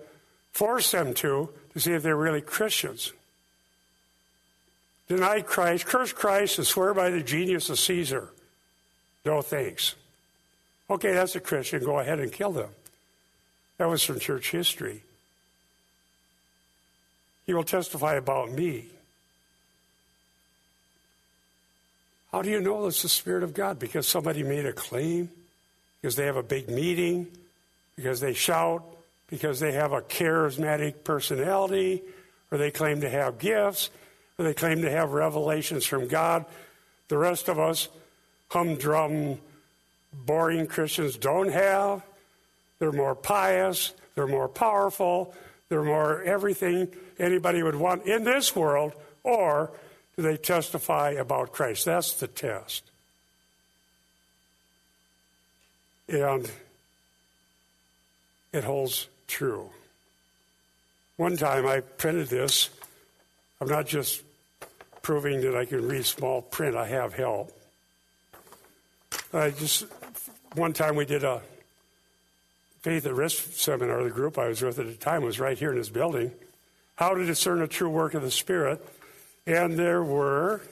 [0.53, 3.13] force them to to see if they're really Christians.
[5.09, 8.31] Deny Christ, curse Christ, and swear by the genius of Caesar.
[9.25, 9.95] No thanks.
[10.89, 11.85] Okay, that's a Christian.
[11.85, 12.71] Go ahead and kill them.
[13.79, 15.03] That was from church history.
[17.47, 18.87] He will testify about me.
[22.33, 23.79] How do you know it's the Spirit of God?
[23.79, 25.31] Because somebody made a claim?
[26.05, 27.29] Because they have a big meeting?
[27.97, 28.85] Because they shout?
[29.31, 32.03] Because they have a charismatic personality?
[32.53, 33.89] Or they claim to have gifts?
[34.39, 36.45] Or they claim to have revelations from God?
[37.09, 37.89] The rest of us,
[38.51, 39.39] humdrum,
[40.13, 42.03] boring Christians, don't have.
[42.81, 43.95] They're more pious.
[44.15, 45.35] They're more powerful.
[45.71, 46.89] They're more everything
[47.19, 48.93] anybody would want in this world,
[49.23, 49.71] or
[50.17, 51.87] do they testify about Christ?
[51.87, 52.91] That's the test.
[56.09, 56.51] And
[58.53, 59.71] it holds true.
[61.17, 62.71] One time I printed this.
[63.61, 64.23] I'm not just
[65.03, 67.57] proving that I can read small print, I have help.
[69.33, 69.87] I just,
[70.55, 71.41] one time we did a
[72.83, 75.71] faith at risk seminar, the group I was with at the time was right here
[75.71, 76.33] in this building
[76.97, 78.85] how to discern a true work of the Spirit.
[79.47, 80.63] And there were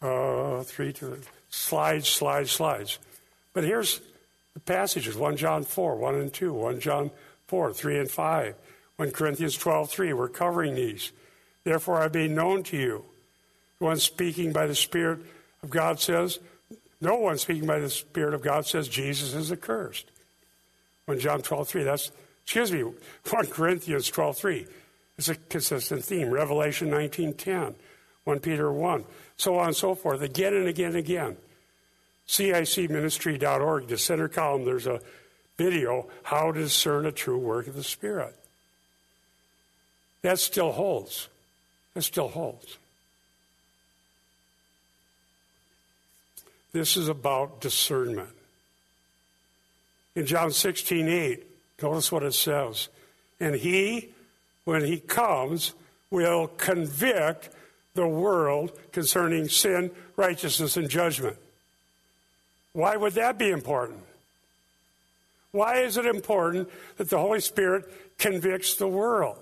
[0.00, 1.18] uh, three, two,
[1.52, 2.98] slides, slides, slides.
[3.52, 4.00] But here's
[4.54, 7.10] the passages 1 John 4, 1 and 2, 1 John
[7.46, 8.54] 4, 3 and 5,
[8.96, 10.12] 1 Corinthians 12, 3.
[10.12, 11.12] We're covering these.
[11.64, 13.04] Therefore, I be known to you.
[13.78, 15.20] The one speaking by the Spirit
[15.62, 16.38] of God says,
[17.00, 20.10] no one speaking by the Spirit of God says Jesus is accursed.
[21.06, 21.82] 1 John 12, 3.
[21.82, 22.12] That's
[22.44, 22.82] excuse me,
[23.30, 24.68] 1 Corinthians 12.3
[25.18, 26.30] It's a consistent theme.
[26.30, 27.74] Revelation 19.10,
[28.24, 29.04] 1 Peter 1,
[29.36, 31.36] so on and so forth, again and again and again.
[32.28, 35.00] CICministry.org, the center column, there's a
[35.56, 38.34] video, How to Discern a True Work of the Spirit.
[40.22, 41.28] That still holds.
[41.94, 42.78] That still holds.
[46.72, 48.30] This is about discernment.
[50.14, 51.46] In John 16, 8,
[51.82, 52.88] Notice what it says.
[53.40, 54.10] And he,
[54.64, 55.74] when he comes,
[56.10, 57.50] will convict
[57.94, 61.36] the world concerning sin, righteousness, and judgment.
[62.72, 64.00] Why would that be important?
[65.52, 67.84] Why is it important that the Holy Spirit
[68.18, 69.38] convicts the world?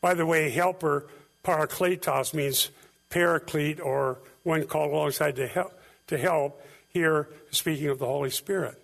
[0.00, 1.06] By the way, helper,
[1.44, 2.70] parakletos, means
[3.10, 5.72] paraclete or one called alongside to help,
[6.08, 6.64] to help.
[6.90, 8.80] Here, speaking of the Holy Spirit.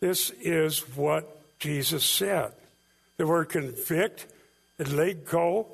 [0.00, 2.52] This is what Jesus said.
[3.16, 4.26] The word convict,
[4.78, 5.66] and let go,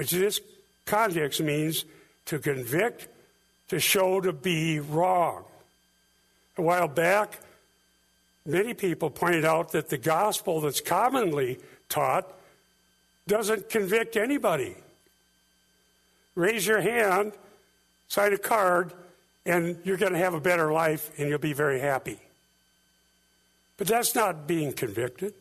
[0.00, 0.40] which in this
[0.86, 1.84] context means
[2.24, 3.06] to convict,
[3.68, 5.44] to show to be wrong.
[6.56, 7.38] A while back,
[8.46, 11.58] many people pointed out that the gospel that's commonly
[11.90, 12.32] taught
[13.28, 14.74] doesn't convict anybody.
[16.34, 17.32] Raise your hand,
[18.08, 18.94] sign a card,
[19.44, 22.18] and you're going to have a better life and you'll be very happy.
[23.76, 25.34] But that's not being convicted.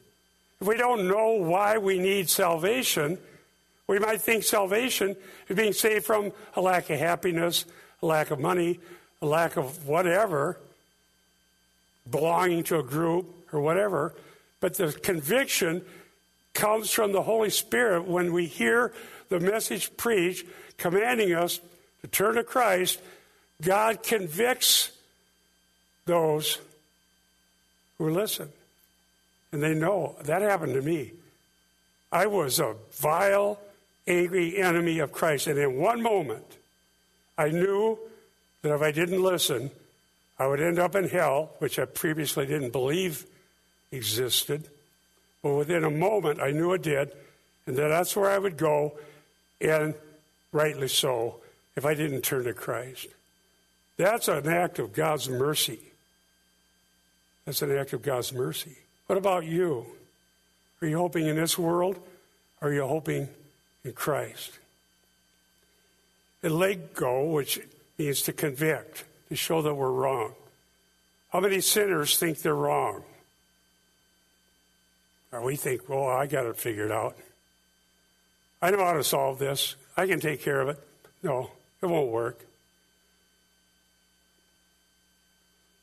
[0.59, 3.19] If we don't know why we need salvation,
[3.89, 5.15] we might think salvation
[5.47, 7.65] is being saved from a lack of happiness,
[8.03, 8.79] a lack of money,
[9.19, 10.59] a lack of whatever,
[12.09, 14.13] belonging to a group or whatever.
[14.59, 15.83] But the conviction
[16.53, 18.93] comes from the Holy Spirit when we hear
[19.29, 20.45] the message preached
[20.77, 21.59] commanding us
[22.01, 23.01] to turn to Christ.
[23.59, 24.91] God convicts
[26.05, 26.59] those
[27.97, 28.49] who listen.
[29.51, 31.13] And they know that happened to me.
[32.11, 33.59] I was a vile,
[34.07, 35.47] angry enemy of Christ.
[35.47, 36.45] And in one moment,
[37.37, 37.97] I knew
[38.61, 39.71] that if I didn't listen,
[40.37, 43.25] I would end up in hell, which I previously didn't believe
[43.91, 44.69] existed.
[45.41, 47.11] But within a moment, I knew it did,
[47.65, 48.97] and that that's where I would go,
[49.61, 49.93] and
[50.51, 51.37] rightly so,
[51.75, 53.07] if I didn't turn to Christ.
[53.97, 55.79] That's an act of God's mercy.
[57.45, 58.77] That's an act of God's mercy.
[59.07, 59.85] What about you?
[60.81, 61.99] Are you hoping in this world?
[62.61, 63.27] Or are you hoping
[63.83, 64.51] in Christ?
[66.43, 67.59] And leg go, which
[67.97, 70.33] means to convict, to show that we're wrong.
[71.31, 73.03] How many sinners think they're wrong?
[75.31, 77.15] Or we think, well, I got it figured out.
[78.61, 79.75] I know how to solve this.
[79.95, 80.79] I can take care of it.
[81.21, 81.51] No,
[81.81, 82.39] it won't work.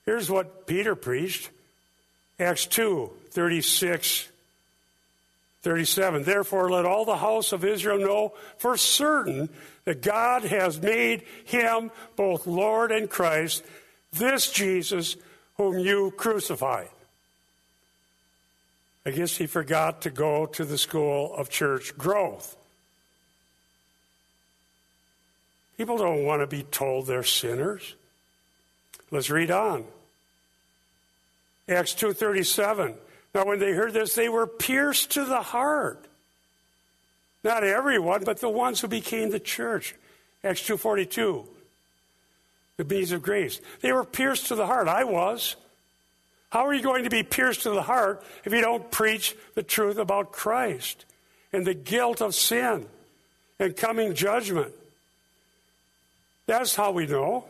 [0.04, 1.50] Here's what Peter preached
[2.38, 4.28] Acts 2 36,
[5.66, 6.22] 37.
[6.22, 9.48] Therefore, let all the house of Israel know for certain
[9.84, 13.64] that God has made him both Lord and Christ,
[14.12, 15.16] this Jesus
[15.56, 16.88] whom you crucified.
[19.04, 22.56] I guess he forgot to go to the school of church growth.
[25.76, 27.96] People don't want to be told they're sinners.
[29.10, 29.84] Let's read on.
[31.68, 32.94] Acts 2:37.
[33.36, 36.02] Now when they heard this they were pierced to the heart.
[37.44, 39.94] Not everyone, but the ones who became the church.
[40.42, 41.46] Acts 2:42.
[42.78, 43.60] The bees of grace.
[43.82, 44.88] They were pierced to the heart.
[44.88, 45.56] I was.
[46.48, 49.62] How are you going to be pierced to the heart if you don't preach the
[49.62, 51.04] truth about Christ
[51.52, 52.88] and the guilt of sin
[53.58, 54.72] and coming judgment?
[56.46, 57.44] That's how we know.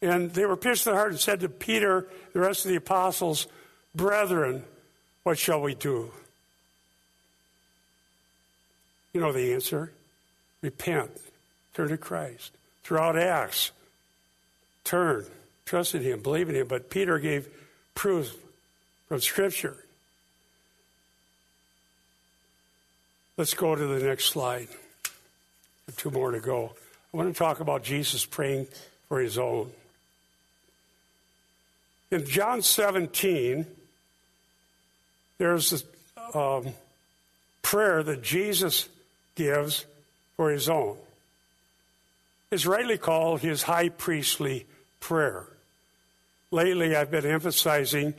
[0.00, 2.76] And they were pierced to the heart and said to Peter, the rest of the
[2.76, 3.48] apostles,
[3.94, 4.64] Brethren,
[5.22, 6.12] what shall we do?
[9.12, 9.92] You know the answer
[10.62, 11.10] repent,
[11.74, 12.52] turn to Christ.
[12.84, 13.72] Throughout Acts,
[14.84, 15.26] turn,
[15.64, 16.66] trust in Him, believe in Him.
[16.66, 17.48] But Peter gave
[17.94, 18.34] proofs
[19.08, 19.76] from Scripture.
[23.36, 24.68] Let's go to the next slide.
[25.96, 26.72] Two more to go.
[27.12, 28.68] I want to talk about Jesus praying
[29.08, 29.72] for his own.
[32.10, 33.66] In John 17,
[35.40, 35.84] there's
[36.34, 36.66] a um,
[37.62, 38.90] prayer that Jesus
[39.36, 39.86] gives
[40.36, 40.98] for his own.
[42.50, 44.66] It's rightly called his high priestly
[45.00, 45.46] prayer.
[46.50, 48.12] Lately, I've been emphasizing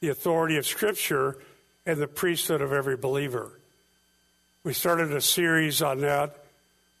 [0.00, 1.38] the authority of Scripture
[1.86, 3.52] and the priesthood of every believer.
[4.64, 6.44] We started a series on that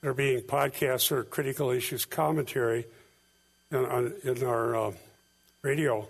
[0.02, 2.86] there being podcasts or critical issues commentary
[3.72, 4.92] in, in our uh,
[5.62, 6.06] radio.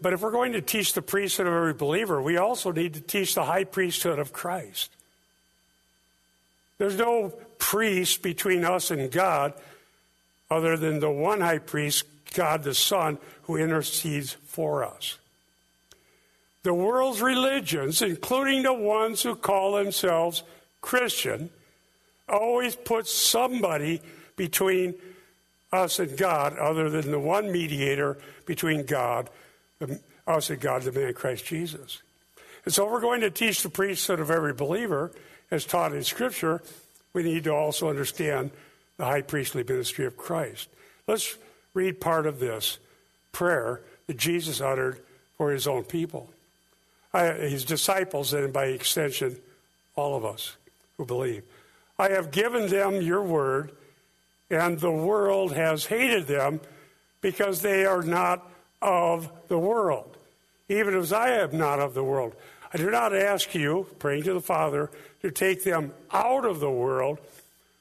[0.00, 3.00] But if we're going to teach the priesthood of every believer, we also need to
[3.00, 4.90] teach the high priesthood of Christ.
[6.78, 9.54] There's no priest between us and God
[10.50, 12.04] other than the one high priest,
[12.34, 15.18] God the Son, who intercedes for us.
[16.62, 20.42] The world's religions, including the ones who call themselves
[20.80, 21.50] Christian,
[22.28, 24.00] always put somebody
[24.36, 24.94] between
[25.72, 29.30] us and God other than the one mediator between God,
[30.26, 32.02] us and God, the man Christ Jesus.
[32.64, 35.10] And so, we're going to teach the priesthood of every believer,
[35.50, 36.62] as taught in Scripture,
[37.12, 38.50] we need to also understand
[38.96, 40.68] the high priestly ministry of Christ.
[41.06, 41.36] Let's
[41.74, 42.78] read part of this
[43.32, 45.00] prayer that Jesus uttered
[45.36, 46.30] for his own people,
[47.12, 49.36] his disciples, and by extension,
[49.96, 50.56] all of us
[50.96, 51.42] who believe.
[51.98, 53.72] I have given them your word,
[54.50, 56.60] and the world has hated them
[57.20, 58.48] because they are not
[58.82, 60.16] of the world,
[60.68, 62.34] even as I am not of the world.
[62.74, 66.70] I do not ask you, praying to the Father, to take them out of the
[66.70, 67.18] world,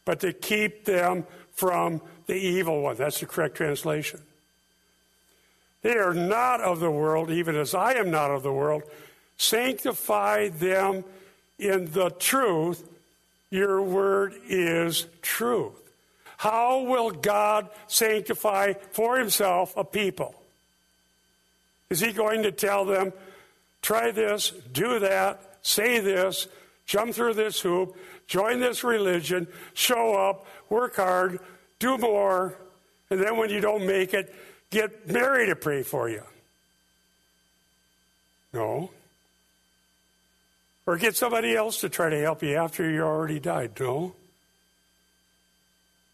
[0.06, 2.98] but to keep them from the evil one.
[2.98, 4.20] That's the correct translation.
[5.82, 8.84] They are not of the world, even as I am not of the world.
[9.38, 11.04] Sanctify them
[11.58, 12.88] in the truth.
[13.50, 15.74] Your word is truth.
[16.38, 20.36] How will God sanctify for himself a people?
[21.92, 23.12] Is he going to tell them,
[23.82, 26.48] try this, do that, say this,
[26.86, 31.42] jump through this hoop, join this religion, show up, work hard,
[31.80, 32.56] do more,
[33.10, 34.34] and then when you don't make it,
[34.70, 36.24] get Mary to pray for you?
[38.54, 38.90] No.
[40.86, 43.72] Or get somebody else to try to help you after you already died.
[43.82, 44.16] No.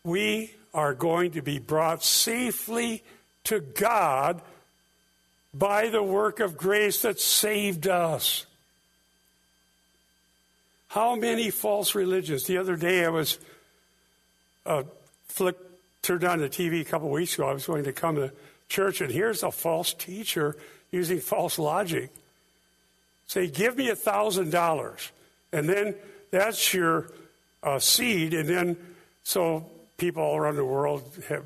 [0.04, 3.04] We are going to be brought safely
[3.44, 4.42] to God
[5.58, 8.46] by the work of grace that saved us.
[10.90, 12.46] How many false religions?
[12.46, 13.40] The other day I was
[14.66, 14.84] uh,
[15.28, 15.64] flicked,
[16.02, 17.48] turned on the TV a couple weeks ago.
[17.48, 18.32] I was going to come to
[18.70, 20.56] church, and here's a false teacher
[20.92, 22.12] using false logic
[23.28, 25.12] say, Give me a $1,000.
[25.54, 25.96] And then
[26.32, 27.12] that's your
[27.62, 28.34] uh, seed.
[28.34, 28.78] And then,
[29.24, 31.44] so people all around the world have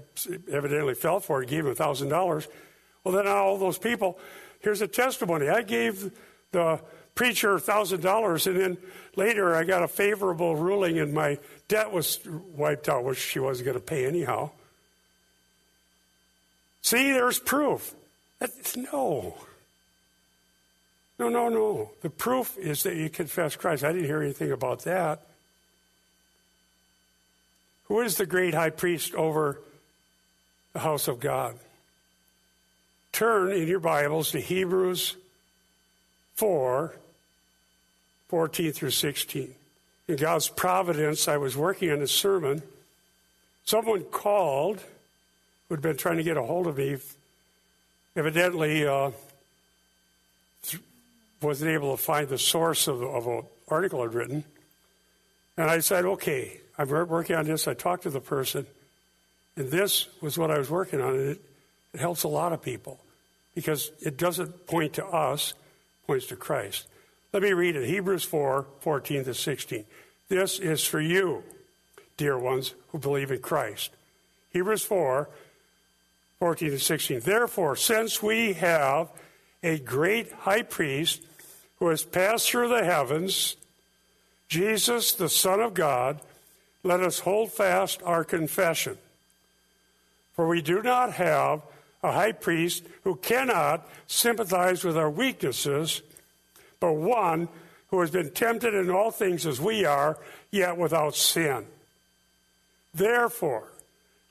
[0.52, 2.48] evidently fell for it, gave him a $1,000.
[3.04, 4.20] Well, then all those people,
[4.60, 5.50] here's a testimony.
[5.50, 6.12] I gave
[6.52, 6.82] the
[7.16, 8.78] preacher a $1,000, and then
[9.16, 13.66] later I got a favorable ruling, and my debt was wiped out, which she wasn't
[13.66, 14.52] going to pay anyhow.
[16.82, 17.94] See, there's proof.
[18.40, 19.36] That's, no.
[21.20, 21.92] No, no, no.
[22.02, 23.84] The proof is that you confess Christ.
[23.84, 25.28] I didn't hear anything about that.
[27.86, 29.62] Who is the great high priest over
[30.74, 31.60] the house of God?
[33.12, 35.16] Turn in your Bibles to Hebrews
[36.36, 36.96] 4
[38.30, 39.54] 14 through 16.
[40.08, 42.62] In God's providence, I was working on a sermon.
[43.66, 44.82] Someone called
[45.68, 46.98] who'd been trying to get a hold of me,
[48.16, 49.12] evidently uh,
[51.42, 54.44] wasn't able to find the source of, of an article I'd written.
[55.58, 57.68] And I said, okay, I'm working on this.
[57.68, 58.66] I talked to the person,
[59.56, 61.42] and this was what I was working on, and it,
[61.94, 63.00] it helps a lot of people
[63.56, 65.54] because it doesn't point to us,
[66.08, 66.88] points to Christ.
[67.34, 69.86] Let me read it Hebrews 4 14 to 16.
[70.30, 71.44] This is for you,
[72.18, 73.92] dear ones who believe in Christ.
[74.52, 75.30] Hebrews 4
[76.40, 77.20] 14 to 16.
[77.22, 79.10] Therefore, since we have
[79.64, 81.22] a great high priest
[81.80, 83.56] who has passed through the heavens,
[84.48, 86.20] Jesus, the Son of God,
[86.84, 88.98] let us hold fast our confession.
[90.36, 91.62] For we do not have
[92.04, 96.02] a high priest who cannot sympathize with our weaknesses,
[96.80, 97.48] but one
[97.90, 100.18] who has been tempted in all things as we are,
[100.50, 101.66] yet without sin.
[102.94, 103.68] Therefore,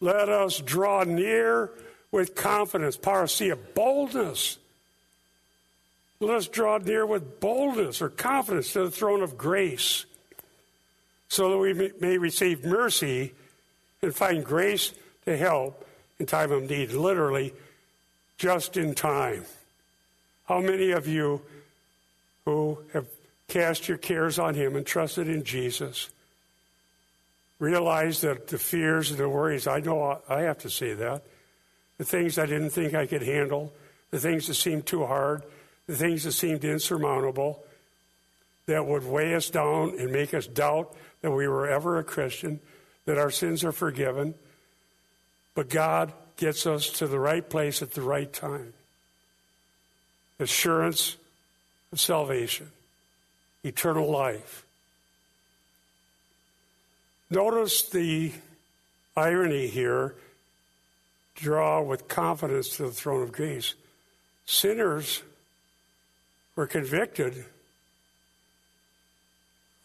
[0.00, 1.70] let us draw near
[2.10, 4.58] with confidence, parrhesia, boldness.
[6.18, 10.06] Let us draw near with boldness or confidence to the throne of grace,
[11.28, 13.32] so that we may receive mercy
[14.02, 14.92] and find grace
[15.26, 15.86] to help
[16.20, 17.52] in time of need, literally,
[18.38, 19.44] just in time.
[20.44, 21.40] How many of you
[22.44, 23.06] who have
[23.48, 26.10] cast your cares on Him and trusted in Jesus
[27.58, 31.22] realize that the fears and the worries, I know I have to say that,
[31.98, 33.72] the things I didn't think I could handle,
[34.10, 35.42] the things that seemed too hard,
[35.86, 37.62] the things that seemed insurmountable,
[38.66, 42.60] that would weigh us down and make us doubt that we were ever a Christian,
[43.04, 44.34] that our sins are forgiven.
[45.54, 48.72] But God gets us to the right place at the right time.
[50.38, 51.16] Assurance
[51.92, 52.70] of salvation,
[53.62, 54.64] eternal life.
[57.30, 58.32] Notice the
[59.16, 60.14] irony here
[61.34, 63.74] draw with confidence to the throne of grace.
[64.46, 65.22] Sinners
[66.56, 67.44] were convicted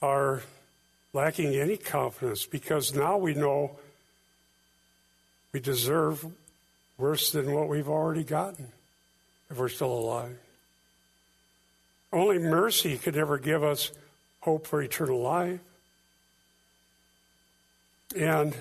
[0.01, 0.43] are
[1.13, 3.77] lacking any confidence because now we know
[5.55, 6.25] we deserve
[6.97, 8.67] worse than what we've already gotten
[9.49, 10.37] if we're still alive.
[12.11, 13.91] Only mercy could ever give us
[14.41, 15.61] hope for eternal life.
[18.17, 18.53] And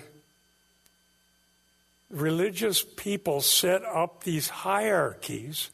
[2.10, 5.70] religious people set up these hierarchies,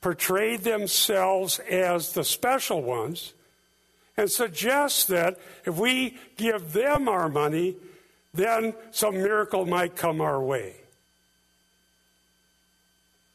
[0.00, 3.34] portrayed themselves as the special ones,
[4.16, 7.76] and suggest that if we give them our money,
[8.36, 10.76] then some miracle might come our way.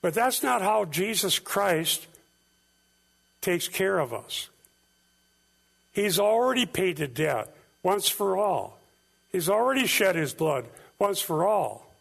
[0.01, 2.07] But that's not how Jesus Christ
[3.41, 4.49] takes care of us.
[5.93, 8.79] He's already paid the debt once for all.
[9.31, 10.65] He's already shed his blood
[10.99, 11.91] once for all.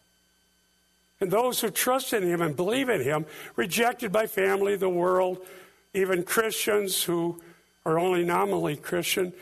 [1.19, 3.25] And those who trust in him and believe in him,
[3.55, 5.45] rejected by family, the world,
[5.93, 7.39] even Christians who
[7.85, 9.33] are only nominally Christian,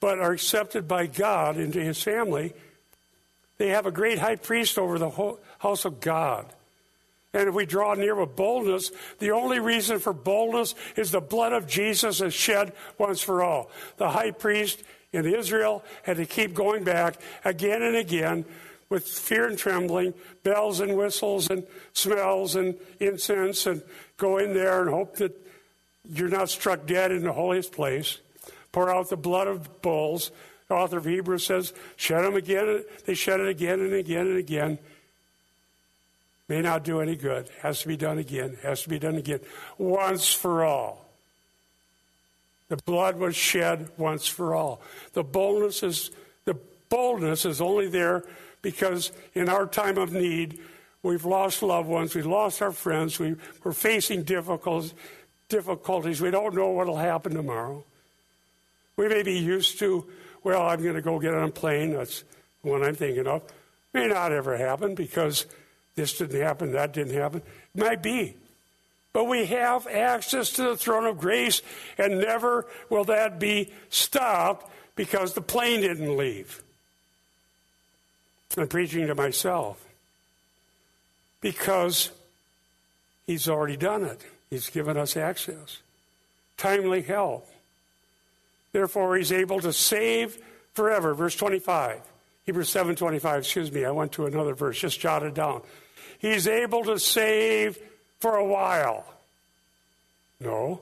[0.00, 2.52] but are accepted by God into his family,
[3.58, 6.46] they have a great high priest over the house of God.
[7.32, 11.52] And if we draw near with boldness, the only reason for boldness is the blood
[11.52, 13.70] of Jesus is shed once for all.
[13.96, 14.82] The high priest
[15.12, 18.44] in Israel had to keep going back again and again
[18.88, 23.82] with fear and trembling, bells and whistles and smells and incense, and
[24.16, 25.32] go in there and hope that
[26.08, 28.18] you're not struck dead in the holiest place.
[28.70, 30.30] Pour out the blood of bulls.
[30.68, 32.84] The author of Hebrews says, shed them again.
[33.04, 34.78] They shed it again and again and again.
[36.48, 37.48] May not do any good.
[37.62, 38.56] Has to be done again.
[38.62, 39.40] Has to be done again.
[39.78, 41.04] Once for all.
[42.68, 44.80] The blood was shed once for all.
[45.12, 46.10] The boldness is
[46.44, 46.56] the
[46.88, 48.24] boldness is only there
[48.62, 50.58] because in our time of need,
[51.02, 54.94] we've lost loved ones, we've lost our friends, we, we're facing difficulties,
[55.48, 56.20] difficulties.
[56.20, 57.84] We don't know what will happen tomorrow.
[58.96, 60.04] We may be used to,
[60.44, 61.94] well, I'm going to go get on a plane.
[61.94, 62.22] That's
[62.62, 63.42] what I'm thinking of.
[63.92, 65.46] May not ever happen because
[65.96, 67.42] this didn't happen, that didn't happen.
[67.74, 68.36] It might be.
[69.12, 71.62] But we have access to the throne of grace,
[71.96, 76.62] and never will that be stopped because the plane didn't leave.
[78.56, 79.84] I'm preaching to myself
[81.40, 82.10] because
[83.26, 84.20] he's already done it.
[84.50, 85.78] He's given us access,
[86.56, 87.48] timely help.
[88.74, 90.36] Therefore, he's able to save
[90.72, 91.14] forever.
[91.14, 92.00] Verse 25.
[92.44, 95.62] Hebrews 7:25, excuse me, I went to another verse, just jotted down.
[96.18, 97.78] He's able to save
[98.18, 99.06] for a while.
[100.40, 100.80] No.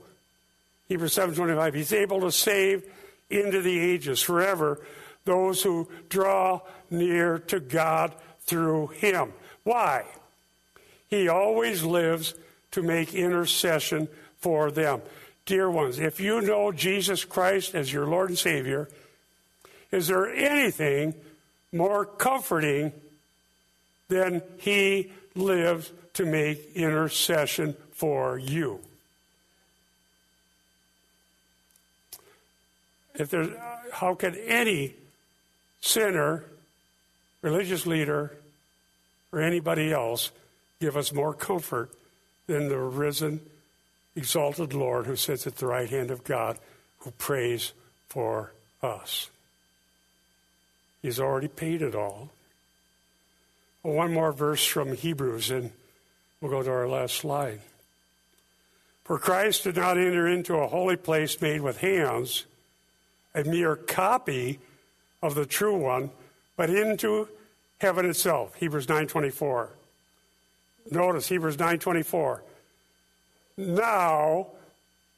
[0.89, 2.83] Hebrews 7:25 he's able to save
[3.29, 4.81] into the ages forever
[5.27, 9.35] those who draw near to God through him.
[9.65, 10.07] Why?
[11.09, 12.35] He always lives
[12.71, 15.03] to make intercession for them.
[15.45, 18.89] Dear ones, if you know Jesus Christ as your Lord and Savior,
[19.91, 21.15] is there anything
[21.73, 22.93] more comforting
[24.09, 28.81] than He lives to make intercession for you?
[33.15, 33.49] If there's,
[33.93, 34.95] how can any
[35.81, 36.45] sinner,
[37.43, 38.33] religious leader,
[39.33, 40.31] or anybody else
[40.81, 41.91] give us more comfort
[42.47, 43.41] than the risen,
[44.15, 46.59] exalted Lord who sits at the right hand of God,
[46.99, 47.73] who prays
[48.09, 48.53] for
[48.83, 49.31] us.
[51.01, 52.31] He's already paid it all.
[53.83, 55.73] One more verse from Hebrews, and
[56.41, 57.61] we'll go to our last slide.
[59.05, 62.47] For Christ did not enter into a holy place made with hands,
[63.35, 64.61] a mere copy
[65.21, 66.11] of the true one,
[66.57, 67.29] but into
[67.81, 68.55] heaven itself.
[68.55, 69.71] Hebrews 9:24.
[70.91, 72.43] Notice Hebrews 9:24.
[73.63, 74.49] Now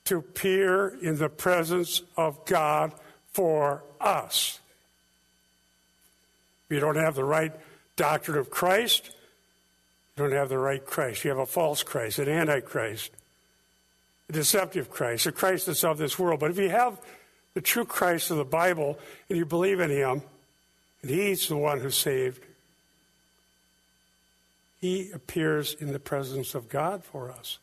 [0.05, 2.93] to appear in the presence of God
[3.33, 4.61] for us.
[6.69, 7.53] You don't have the right
[7.97, 9.11] doctrine of Christ,
[10.17, 11.25] you don't have the right Christ.
[11.25, 13.11] You have a false Christ, an antichrist,
[14.29, 16.41] a deceptive Christ, a Christ that's of this world.
[16.41, 17.01] But if you have
[17.55, 20.23] the true Christ of the Bible and you believe in him,
[21.03, 22.45] and he's the one who saved,
[24.81, 27.59] he appears in the presence of God for us.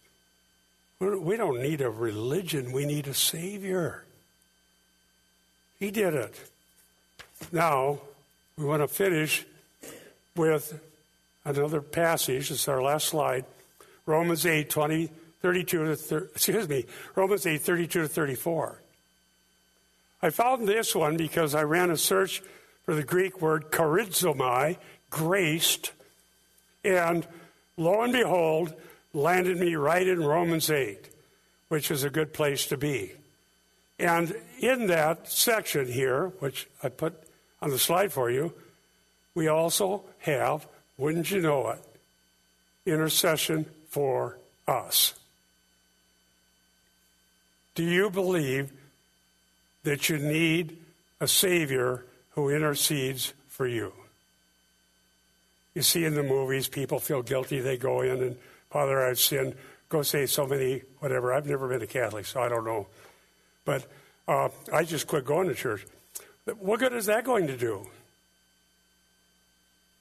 [1.02, 4.04] We don't need a religion, we need a Savior.
[5.80, 6.40] He did it.
[7.52, 8.02] Now,
[8.56, 9.44] we want to finish
[10.36, 10.80] with
[11.44, 12.52] another passage.
[12.52, 13.46] It's our last slide.
[14.06, 15.10] Romans 8, 20,
[15.42, 16.86] 32 to 30, excuse me,
[17.16, 18.80] Romans 8, 32 to 34.
[20.22, 22.44] I found this one because I ran a search
[22.86, 24.78] for the Greek word charizomai,
[25.10, 25.94] graced,
[26.84, 27.26] and
[27.76, 28.76] lo and behold,
[29.14, 31.10] landed me right in Romans 8,
[31.68, 33.14] which is a good place to be.
[34.00, 37.14] And in that section here, which I put
[37.62, 38.54] on the slide for you,
[39.36, 41.80] we also have, wouldn't you know it,
[42.86, 44.38] intercession for
[44.68, 45.14] us.
[47.76, 48.72] Do you believe
[49.84, 50.78] that you need
[51.20, 53.94] a Savior who intercedes for you?
[55.74, 57.60] You see in the movies, people feel guilty.
[57.60, 58.38] They go in and,
[58.72, 59.56] Father, I've sinned.
[59.90, 61.34] Go say so many, whatever.
[61.34, 62.88] I've never been a Catholic, so I don't know.
[63.66, 63.86] But
[64.28, 65.86] uh, I just quit going to church.
[66.60, 67.88] What good is that going to do?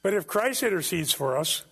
[0.02, 1.64] But if Christ intercedes for us,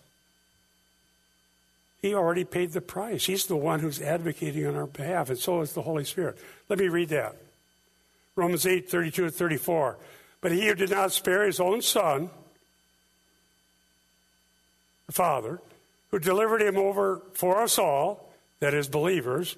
[2.03, 3.26] he already paid the price.
[3.26, 6.38] He's the one who's advocating on our behalf, and so is the Holy Spirit.
[6.68, 7.36] Let me read that.
[8.36, 9.96] Romans 8, 32 to 34.
[10.40, 12.30] But he who did not spare his own son,
[15.07, 15.61] the Father,
[16.11, 19.56] who delivered him over for us all, that is, believers,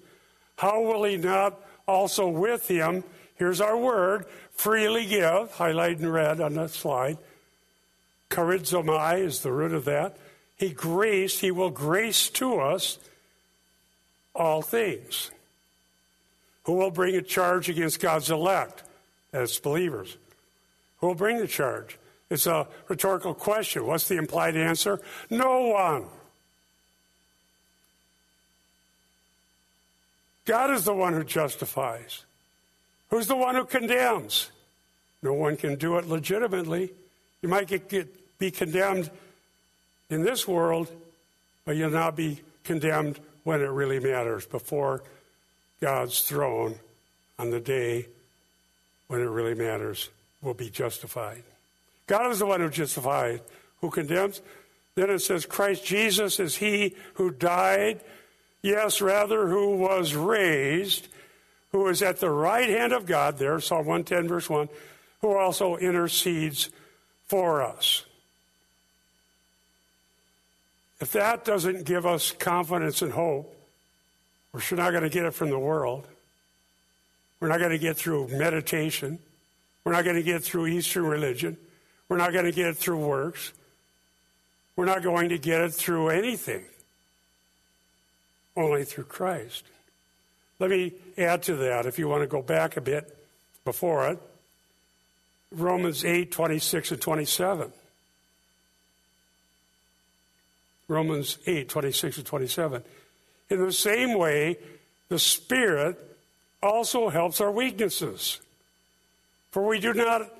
[0.56, 3.02] how will he not also with him,
[3.36, 7.18] here's our word, freely give, highlighted in red on that slide,
[8.30, 10.16] charizomai is the root of that.
[10.56, 12.98] He graced, he will grace to us
[14.34, 15.30] all things.
[16.64, 18.82] Who will bring a charge against God's elect?
[19.32, 20.16] As believers.
[20.98, 21.98] Who will bring the charge?
[22.28, 23.86] It's a rhetorical question.
[23.86, 25.00] What's the implied answer?
[25.30, 26.04] No one.
[30.50, 32.24] God is the one who justifies.
[33.10, 34.50] Who's the one who condemns?
[35.22, 36.90] No one can do it legitimately.
[37.40, 38.08] You might get, get,
[38.40, 39.12] be condemned
[40.08, 40.90] in this world,
[41.64, 45.04] but you'll not be condemned when it really matters before
[45.80, 46.74] God's throne
[47.38, 48.06] on the day
[49.06, 50.08] when it really matters
[50.42, 51.44] will be justified.
[52.08, 53.38] God is the one who justifies,
[53.82, 54.40] who condemns.
[54.96, 58.00] Then it says, Christ Jesus is he who died,
[58.62, 61.08] yes, rather, who was raised,
[61.72, 64.68] who is at the right hand of God, there, Psalm 110, verse 1,
[65.20, 66.70] who also intercedes
[67.28, 68.04] for us.
[71.00, 73.56] If that doesn't give us confidence and hope,
[74.52, 76.06] we're sure not going to get it from the world.
[77.38, 79.18] We're not going to get through meditation.
[79.84, 81.56] We're not going to get through Eastern religion.
[82.08, 83.52] We're not going to get it through works.
[84.76, 86.64] We're not going to get it through anything.
[88.56, 89.64] Only through Christ.
[90.58, 93.16] Let me add to that, if you want to go back a bit
[93.64, 94.18] before it.
[95.52, 97.72] Romans 8, 26 and 27.
[100.86, 102.82] Romans 8, 26 and 27.
[103.48, 104.58] In the same way,
[105.08, 105.98] the Spirit
[106.62, 108.40] also helps our weaknesses.
[109.50, 110.30] For we do not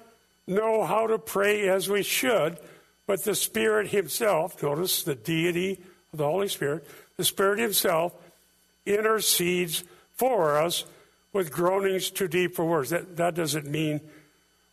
[0.47, 2.59] know how to pray as we should,
[3.07, 5.81] but the Spirit Himself, notice the deity
[6.13, 6.87] of the Holy Spirit,
[7.21, 8.15] the Spirit Himself
[8.87, 10.87] intercedes for us
[11.35, 12.89] with groanings too deep for words.
[12.89, 14.01] That, that doesn't mean,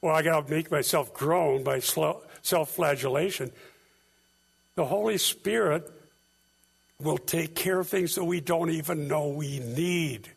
[0.02, 3.52] well, I got to make myself groan by self flagellation.
[4.76, 5.92] The Holy Spirit
[7.02, 10.30] will take care of things that we don't even know we need.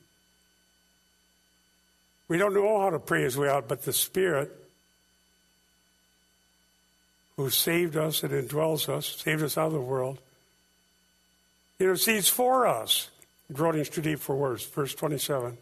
[2.27, 4.51] We don't know how to pray as we ought, but the Spirit
[7.37, 10.19] who saved us and indwells us, saved us out of the world,
[11.81, 13.11] intercedes for us.
[13.53, 14.65] Groanings too deep for words.
[14.65, 15.57] Verse 27.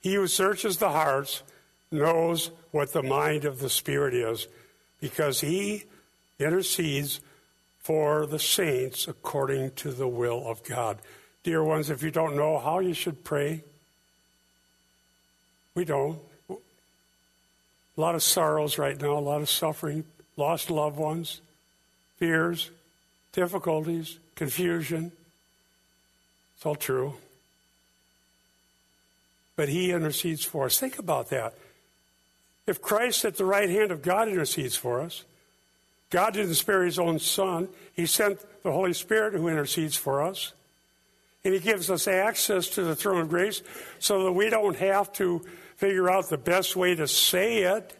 [0.00, 1.42] He who searches the hearts
[1.90, 4.46] knows what the mind of the Spirit is,
[5.00, 5.84] because he
[6.38, 7.20] intercedes
[7.80, 10.98] for the saints according to the will of God.
[11.42, 13.64] Dear ones, if you don't know how you should pray,
[15.74, 16.18] we don't.
[17.98, 20.04] A lot of sorrows right now, a lot of suffering,
[20.36, 21.40] lost loved ones,
[22.16, 22.70] fears,
[23.32, 25.10] difficulties, confusion.
[26.54, 27.14] It's all true.
[29.56, 30.78] But He intercedes for us.
[30.78, 31.54] Think about that.
[32.68, 35.24] If Christ at the right hand of God intercedes for us,
[36.10, 40.52] God didn't spare His own Son, He sent the Holy Spirit who intercedes for us.
[41.44, 43.60] And He gives us access to the throne of grace
[43.98, 45.44] so that we don't have to
[45.78, 47.96] figure out the best way to say it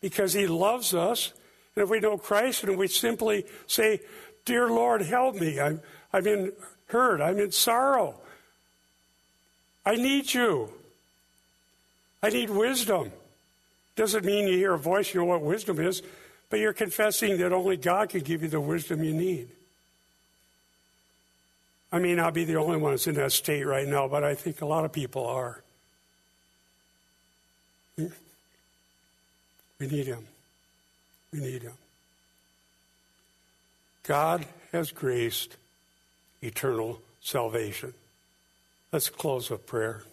[0.00, 1.32] because He loves us.
[1.76, 4.00] And if we know Christ and we simply say,
[4.44, 5.80] Dear Lord, help me, I'm,
[6.12, 6.52] I'm in
[6.86, 8.18] hurt, I'm in sorrow,
[9.86, 10.72] I need you,
[12.22, 13.12] I need wisdom.
[13.94, 16.02] Doesn't mean you hear a voice, you know what wisdom is,
[16.48, 19.48] but you're confessing that only God can give you the wisdom you need.
[21.92, 24.34] I may not be the only one that's in that state right now, but I
[24.34, 25.61] think a lot of people are.
[29.82, 30.24] We need Him.
[31.32, 31.72] We need Him.
[34.04, 35.56] God has graced
[36.40, 37.92] eternal salvation.
[38.92, 40.04] Let's close with prayer.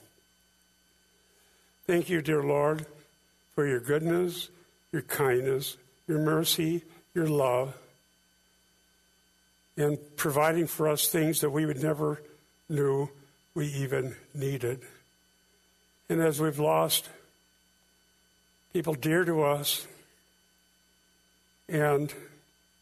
[1.86, 2.88] Thank you, dear Lord,
[3.53, 4.49] for your goodness,
[4.91, 6.82] your kindness, your mercy,
[7.13, 7.78] your love,
[9.78, 12.24] and providing for us things that we would never
[12.70, 13.07] knew
[13.53, 14.82] we even needed.
[16.09, 17.07] And as we've lost
[18.74, 19.88] people dear to us,
[21.67, 22.13] and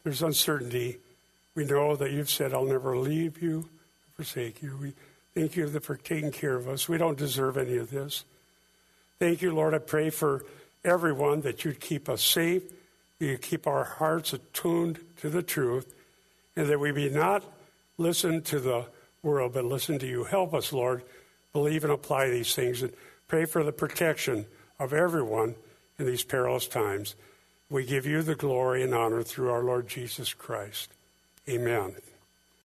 [0.04, 0.98] there's uncertainty.
[1.54, 3.68] We know that you've said, I'll never leave you,
[4.14, 4.76] forsake you.
[4.80, 4.92] We
[5.34, 6.88] thank you for taking care of us.
[6.88, 8.24] We don't deserve any of this.
[9.18, 9.74] Thank you, Lord.
[9.74, 10.44] I pray for
[10.84, 12.62] everyone that you'd keep us safe,
[13.18, 15.92] you keep our hearts attuned to the truth,
[16.54, 17.42] and that we be not
[17.96, 18.84] listen to the
[19.22, 20.24] world, but listen to you.
[20.24, 21.02] Help us, Lord,
[21.52, 22.92] believe and apply these things, and
[23.26, 24.46] pray for the protection
[24.78, 25.56] of everyone
[25.98, 27.14] in these perilous times.
[27.70, 30.90] We give you the glory and honor through our Lord Jesus Christ.
[31.48, 31.94] Amen.